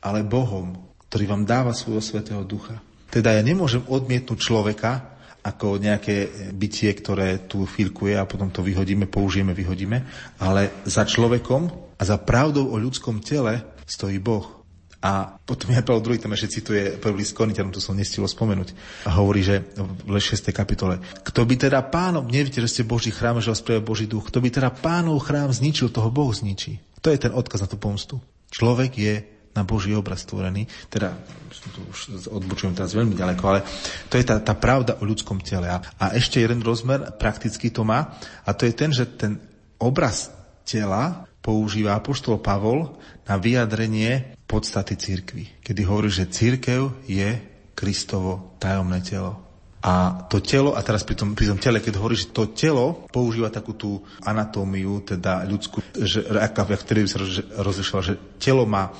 ale 0.00 0.24
Bohom, 0.24 0.78
ktorý 1.10 1.28
vám 1.28 1.42
dáva 1.44 1.76
svojho 1.76 2.00
svetého 2.00 2.40
ducha. 2.46 2.80
Teda 3.10 3.34
ja 3.34 3.42
nemôžem 3.42 3.82
odmietnúť 3.84 4.38
človeka 4.38 5.18
ako 5.42 5.82
nejaké 5.82 6.48
bytie, 6.54 6.94
ktoré 6.94 7.48
tu 7.50 7.66
chvíľkuje 7.66 8.14
a 8.16 8.28
potom 8.28 8.48
to 8.54 8.62
vyhodíme, 8.62 9.10
použijeme, 9.10 9.50
vyhodíme, 9.50 9.98
ale 10.40 10.84
za 10.86 11.04
človekom 11.04 11.68
a 11.98 12.02
za 12.06 12.16
pravdou 12.22 12.70
o 12.70 12.76
ľudskom 12.78 13.18
tele 13.20 13.60
stojí 13.84 14.22
Boh. 14.22 14.59
A 15.00 15.32
potom 15.32 15.72
ja 15.72 15.80
Pavel 15.80 16.04
druhý 16.04 16.20
tam 16.20 16.36
ešte 16.36 16.60
cituje 16.60 17.00
prvý 17.00 17.24
list 17.24 17.32
Korintianom, 17.32 17.72
to 17.72 17.80
som 17.80 17.96
nestilo 17.96 18.28
spomenúť. 18.28 18.76
A 19.08 19.16
hovorí, 19.16 19.40
že 19.40 19.72
v 19.80 20.12
6. 20.12 20.52
kapitole, 20.52 21.00
kto 21.24 21.48
by 21.48 21.56
teda 21.56 21.80
pánov, 21.88 22.28
neviete, 22.28 22.60
že 22.60 22.68
ste 22.68 22.82
Boží 22.84 23.08
chrám, 23.08 23.40
že 23.40 23.48
vás 23.48 23.64
Boží 23.80 24.04
duch, 24.04 24.28
kto 24.28 24.44
by 24.44 24.52
teda 24.52 24.68
pánov 24.68 25.24
chrám 25.24 25.48
zničil, 25.48 25.88
toho 25.88 26.12
Boh 26.12 26.28
zničí. 26.28 27.00
To 27.00 27.08
je 27.08 27.16
ten 27.16 27.32
odkaz 27.32 27.64
na 27.64 27.68
tú 27.72 27.80
pomstu. 27.80 28.20
Človek 28.52 28.92
je 28.92 29.14
na 29.56 29.64
Boží 29.64 29.90
obraz 29.96 30.22
stvorený, 30.22 30.68
teda 30.92 31.16
to 31.50 31.80
už 31.90 32.30
odbočujem 32.30 32.76
teraz 32.76 32.94
veľmi 32.94 33.18
ďaleko, 33.18 33.42
ale 33.50 33.66
to 34.06 34.14
je 34.14 34.24
tá, 34.24 34.38
tá 34.38 34.54
pravda 34.54 35.00
o 35.00 35.08
ľudskom 35.08 35.42
tele. 35.42 35.66
A, 35.66 35.82
a 35.98 36.14
ešte 36.14 36.38
jeden 36.38 36.62
rozmer, 36.62 37.16
prakticky 37.18 37.72
to 37.72 37.82
má, 37.82 38.14
a 38.46 38.50
to 38.54 38.68
je 38.68 38.74
ten, 38.76 38.94
že 38.94 39.10
ten 39.18 39.42
obraz 39.80 40.30
tela 40.62 41.29
používa 41.40 41.96
apoštol 41.96 42.40
Pavol 42.40 42.96
na 43.24 43.40
vyjadrenie 43.40 44.36
podstaty 44.44 44.96
církvy, 44.96 45.60
kedy 45.64 45.80
hovorí, 45.88 46.12
že 46.12 46.28
církev 46.28 47.04
je 47.08 47.40
Kristovo 47.72 48.56
tajomné 48.60 49.00
telo. 49.00 49.40
A 49.80 50.28
to 50.28 50.44
telo, 50.44 50.76
a 50.76 50.84
teraz 50.84 51.00
pri 51.08 51.16
tom, 51.16 51.32
pri 51.32 51.48
tom 51.48 51.56
tele, 51.56 51.80
keď 51.80 51.96
hovorí, 51.96 52.12
že 52.12 52.28
to 52.36 52.52
telo 52.52 53.08
používa 53.08 53.48
takú 53.48 53.72
tú 53.72 54.04
anatómiu, 54.20 55.00
teda 55.00 55.48
ľudskú, 55.48 55.80
že, 55.96 56.20
aká, 56.36 56.68
vtedy 56.68 57.08
by 57.08 57.08
sa 57.08 57.24
rozlišoval, 57.64 58.02
že 58.04 58.20
telo 58.36 58.68
má 58.68 58.92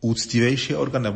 úctivejšie 0.00 0.72
orgány, 0.72 1.12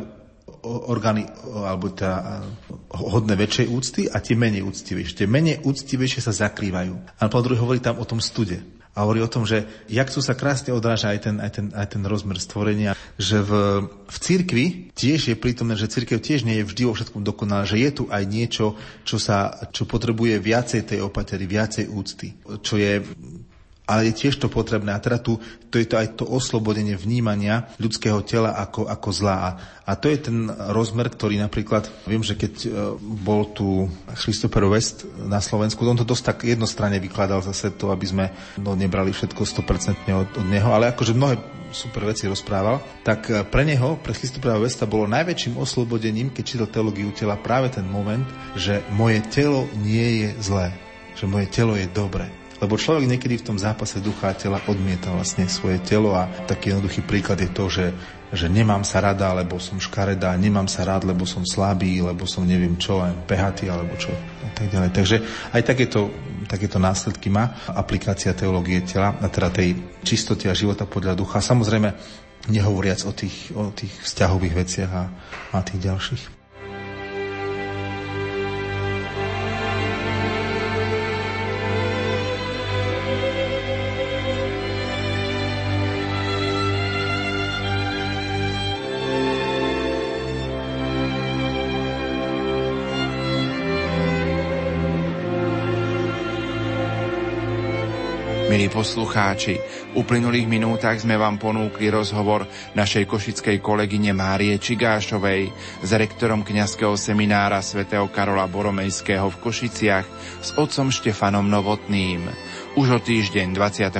orgány 0.61 1.25
alebo 1.65 1.89
teda 1.89 2.45
hodné 2.93 3.33
väčšej 3.33 3.67
úcty 3.73 4.01
a 4.05 4.21
tie 4.21 4.37
menej 4.37 4.61
úctivejšie. 4.61 5.25
Tie 5.25 5.29
menej 5.29 5.65
úctivejšie 5.65 6.21
sa 6.21 6.37
zakrývajú. 6.45 7.17
A 7.17 7.25
po 7.25 7.41
druhé 7.41 7.57
hovorí 7.57 7.81
tam 7.81 7.97
o 7.97 8.05
tom 8.05 8.21
stude 8.21 8.76
a 8.97 9.05
hovorí 9.05 9.21
o 9.21 9.29
tom, 9.29 9.45
že 9.45 9.69
jak 9.85 10.09
tu 10.09 10.25
sa 10.25 10.33
krásne 10.33 10.73
odráža 10.73 11.13
aj 11.13 11.19
ten, 11.21 11.35
aj 11.37 11.51
ten, 11.53 11.67
aj 11.69 11.87
ten 11.93 12.01
rozmer 12.01 12.41
stvorenia, 12.41 12.97
že 13.21 13.45
v, 13.45 13.85
v 14.09 14.17
cirkvi 14.17 14.65
tiež 14.97 15.29
je 15.29 15.37
prítomné, 15.37 15.77
že 15.77 15.85
cirkev 15.85 16.17
tiež 16.17 16.41
nie 16.41 16.57
je 16.57 16.65
vždy 16.65 16.89
vo 16.89 16.97
všetkom 16.97 17.21
dokonalá, 17.21 17.69
že 17.69 17.77
je 17.77 17.89
tu 17.93 18.03
aj 18.09 18.25
niečo, 18.25 18.73
čo, 19.05 19.21
sa, 19.21 19.53
čo 19.69 19.85
potrebuje 19.85 20.41
viacej 20.41 20.81
tej 20.89 20.99
opatery, 21.05 21.45
viacej 21.45 21.85
úcty, 21.93 22.33
čo 22.65 22.81
je 22.81 23.05
ale 23.87 24.11
je 24.11 24.27
tiež 24.27 24.35
to 24.43 24.51
potrebné. 24.51 24.91
A 24.91 24.99
teda 24.99 25.15
tu, 25.17 25.39
to 25.71 25.79
je 25.79 25.87
to 25.87 25.95
aj 25.95 26.19
to 26.19 26.27
oslobodenie 26.27 26.99
vnímania 26.99 27.71
ľudského 27.79 28.19
tela 28.27 28.51
ako, 28.59 28.83
ako 28.91 29.09
zlá. 29.15 29.55
A 29.87 29.95
to 29.95 30.11
je 30.11 30.19
ten 30.19 30.51
rozmer, 30.51 31.07
ktorý 31.07 31.39
napríklad, 31.39 31.87
viem, 32.03 32.19
že 32.19 32.35
keď 32.35 32.53
e, 32.67 32.69
bol 32.99 33.47
tu 33.55 33.87
Christopher 34.19 34.67
West 34.67 35.07
na 35.15 35.39
Slovensku, 35.39 35.79
on 35.87 35.95
to 35.95 36.03
dosť 36.03 36.23
tak 36.27 36.37
jednostranne 36.43 36.99
vykladal 36.99 37.39
zase 37.39 37.71
to, 37.79 37.87
aby 37.95 38.03
sme 38.03 38.25
no, 38.59 38.75
nebrali 38.75 39.15
všetko 39.15 39.47
100% 39.47 40.03
od, 40.11 40.29
od 40.35 40.47
neho, 40.51 40.67
ale 40.75 40.91
akože 40.91 41.15
mnohé 41.15 41.39
super 41.71 42.03
veci 42.03 42.27
rozprával, 42.27 42.83
tak 43.07 43.31
e, 43.31 43.47
pre 43.47 43.63
neho, 43.63 43.95
pre 44.03 44.11
Christopera 44.11 44.59
Westa 44.59 44.83
bolo 44.83 45.07
najväčším 45.07 45.55
oslobodením, 45.55 46.35
keď 46.35 46.43
čítal 46.43 46.67
teológiu 46.67 47.15
tela, 47.15 47.39
práve 47.39 47.71
ten 47.71 47.87
moment, 47.87 48.27
že 48.59 48.83
moje 48.91 49.23
telo 49.31 49.63
nie 49.79 50.27
je 50.27 50.29
zlé, 50.43 50.75
že 51.15 51.23
moje 51.23 51.47
telo 51.47 51.79
je 51.79 51.87
dobré 51.87 52.27
lebo 52.57 52.73
človek 52.73 53.05
niekedy 53.05 53.37
v 53.37 53.47
tom 53.53 53.57
zápase 53.57 54.01
ducha 54.01 54.33
a 54.33 54.37
tela 54.37 54.57
odmieta 54.65 55.13
vlastne 55.13 55.45
svoje 55.45 55.77
telo 55.85 56.17
a 56.17 56.25
taký 56.49 56.73
jednoduchý 56.73 57.05
príklad 57.05 57.37
je 57.37 57.49
to, 57.53 57.65
že, 57.69 57.87
že 58.33 58.49
nemám 58.49 58.81
sa 58.81 59.01
rada, 59.01 59.29
lebo 59.37 59.61
som 59.61 59.77
škaredá, 59.77 60.33
nemám 60.37 60.65
sa 60.65 60.81
rád, 60.81 61.05
lebo 61.05 61.29
som 61.29 61.45
slabý, 61.45 62.01
lebo 62.01 62.25
som 62.25 62.45
neviem 62.45 62.73
čo, 62.81 62.97
len 63.01 63.13
pehatý 63.29 63.69
alebo 63.69 63.93
čo 63.95 64.09
a 64.41 64.49
tak 64.57 64.73
ďalej. 64.73 64.89
Takže 64.89 65.17
aj 65.53 65.61
takéto, 65.61 66.09
takéto 66.49 66.81
následky 66.81 67.29
má 67.29 67.53
aplikácia 67.69 68.33
teológie 68.33 68.81
tela, 68.81 69.13
a 69.21 69.27
teda 69.29 69.53
tej 69.53 69.77
čistoty 70.01 70.49
a 70.49 70.57
života 70.57 70.89
podľa 70.89 71.13
ducha. 71.13 71.43
Samozrejme, 71.43 71.93
nehovoriac 72.49 73.03
o 73.05 73.11
tých, 73.11 73.51
o 73.53 73.69
tých 73.75 73.91
vzťahových 74.01 74.53
veciach 74.55 74.91
a, 74.91 75.03
a 75.53 75.59
tých 75.61 75.83
ďalších. 75.83 76.36
Poslucháči, 98.77 99.57
v 99.57 100.05
uplynulých 100.05 100.45
minútach 100.45 101.01
sme 101.01 101.17
vám 101.17 101.41
ponúkli 101.41 101.89
rozhovor 101.89 102.45
našej 102.77 103.09
košickej 103.09 103.57
kolegyne 103.57 104.13
Márie 104.13 104.53
Čigášovej 104.61 105.49
s 105.81 105.89
rektorom 105.97 106.45
kňazského 106.45 106.93
seminára 106.93 107.57
svätého 107.65 108.05
Karola 108.13 108.45
Boromejského 108.45 109.33
v 109.33 109.41
Košiciach 109.41 110.05
s 110.45 110.53
otcom 110.61 110.93
Štefanom 110.93 111.49
Novotným. 111.49 112.29
Už 112.77 112.87
o 112.93 112.99
týždeň 113.01 113.57
25. 113.57 113.97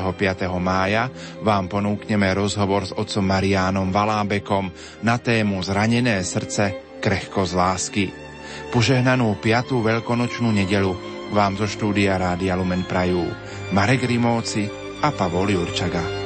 mája 0.61 1.09
vám 1.41 1.65
ponúkneme 1.65 2.29
rozhovor 2.37 2.85
s 2.85 2.93
otcom 2.93 3.25
Mariánom 3.25 3.89
Valábekom 3.89 4.69
na 5.01 5.17
tému 5.17 5.57
Zranené 5.65 6.21
srdce, 6.21 7.01
krehko 7.01 7.49
z 7.49 7.53
lásky. 7.57 8.05
Požehnanú 8.69 9.41
5. 9.41 9.73
veľkonočnú 9.73 10.53
nedelu 10.53 10.93
vám 11.33 11.57
zo 11.57 11.65
štúdia 11.65 12.21
Rádia 12.21 12.53
Lumen 12.53 12.85
Prajú 12.85 13.25
Marek 13.71 14.03
Rimóci 14.07 14.69
a 15.01 15.11
Pavol 15.11 15.51
Jurčaga. 15.51 16.16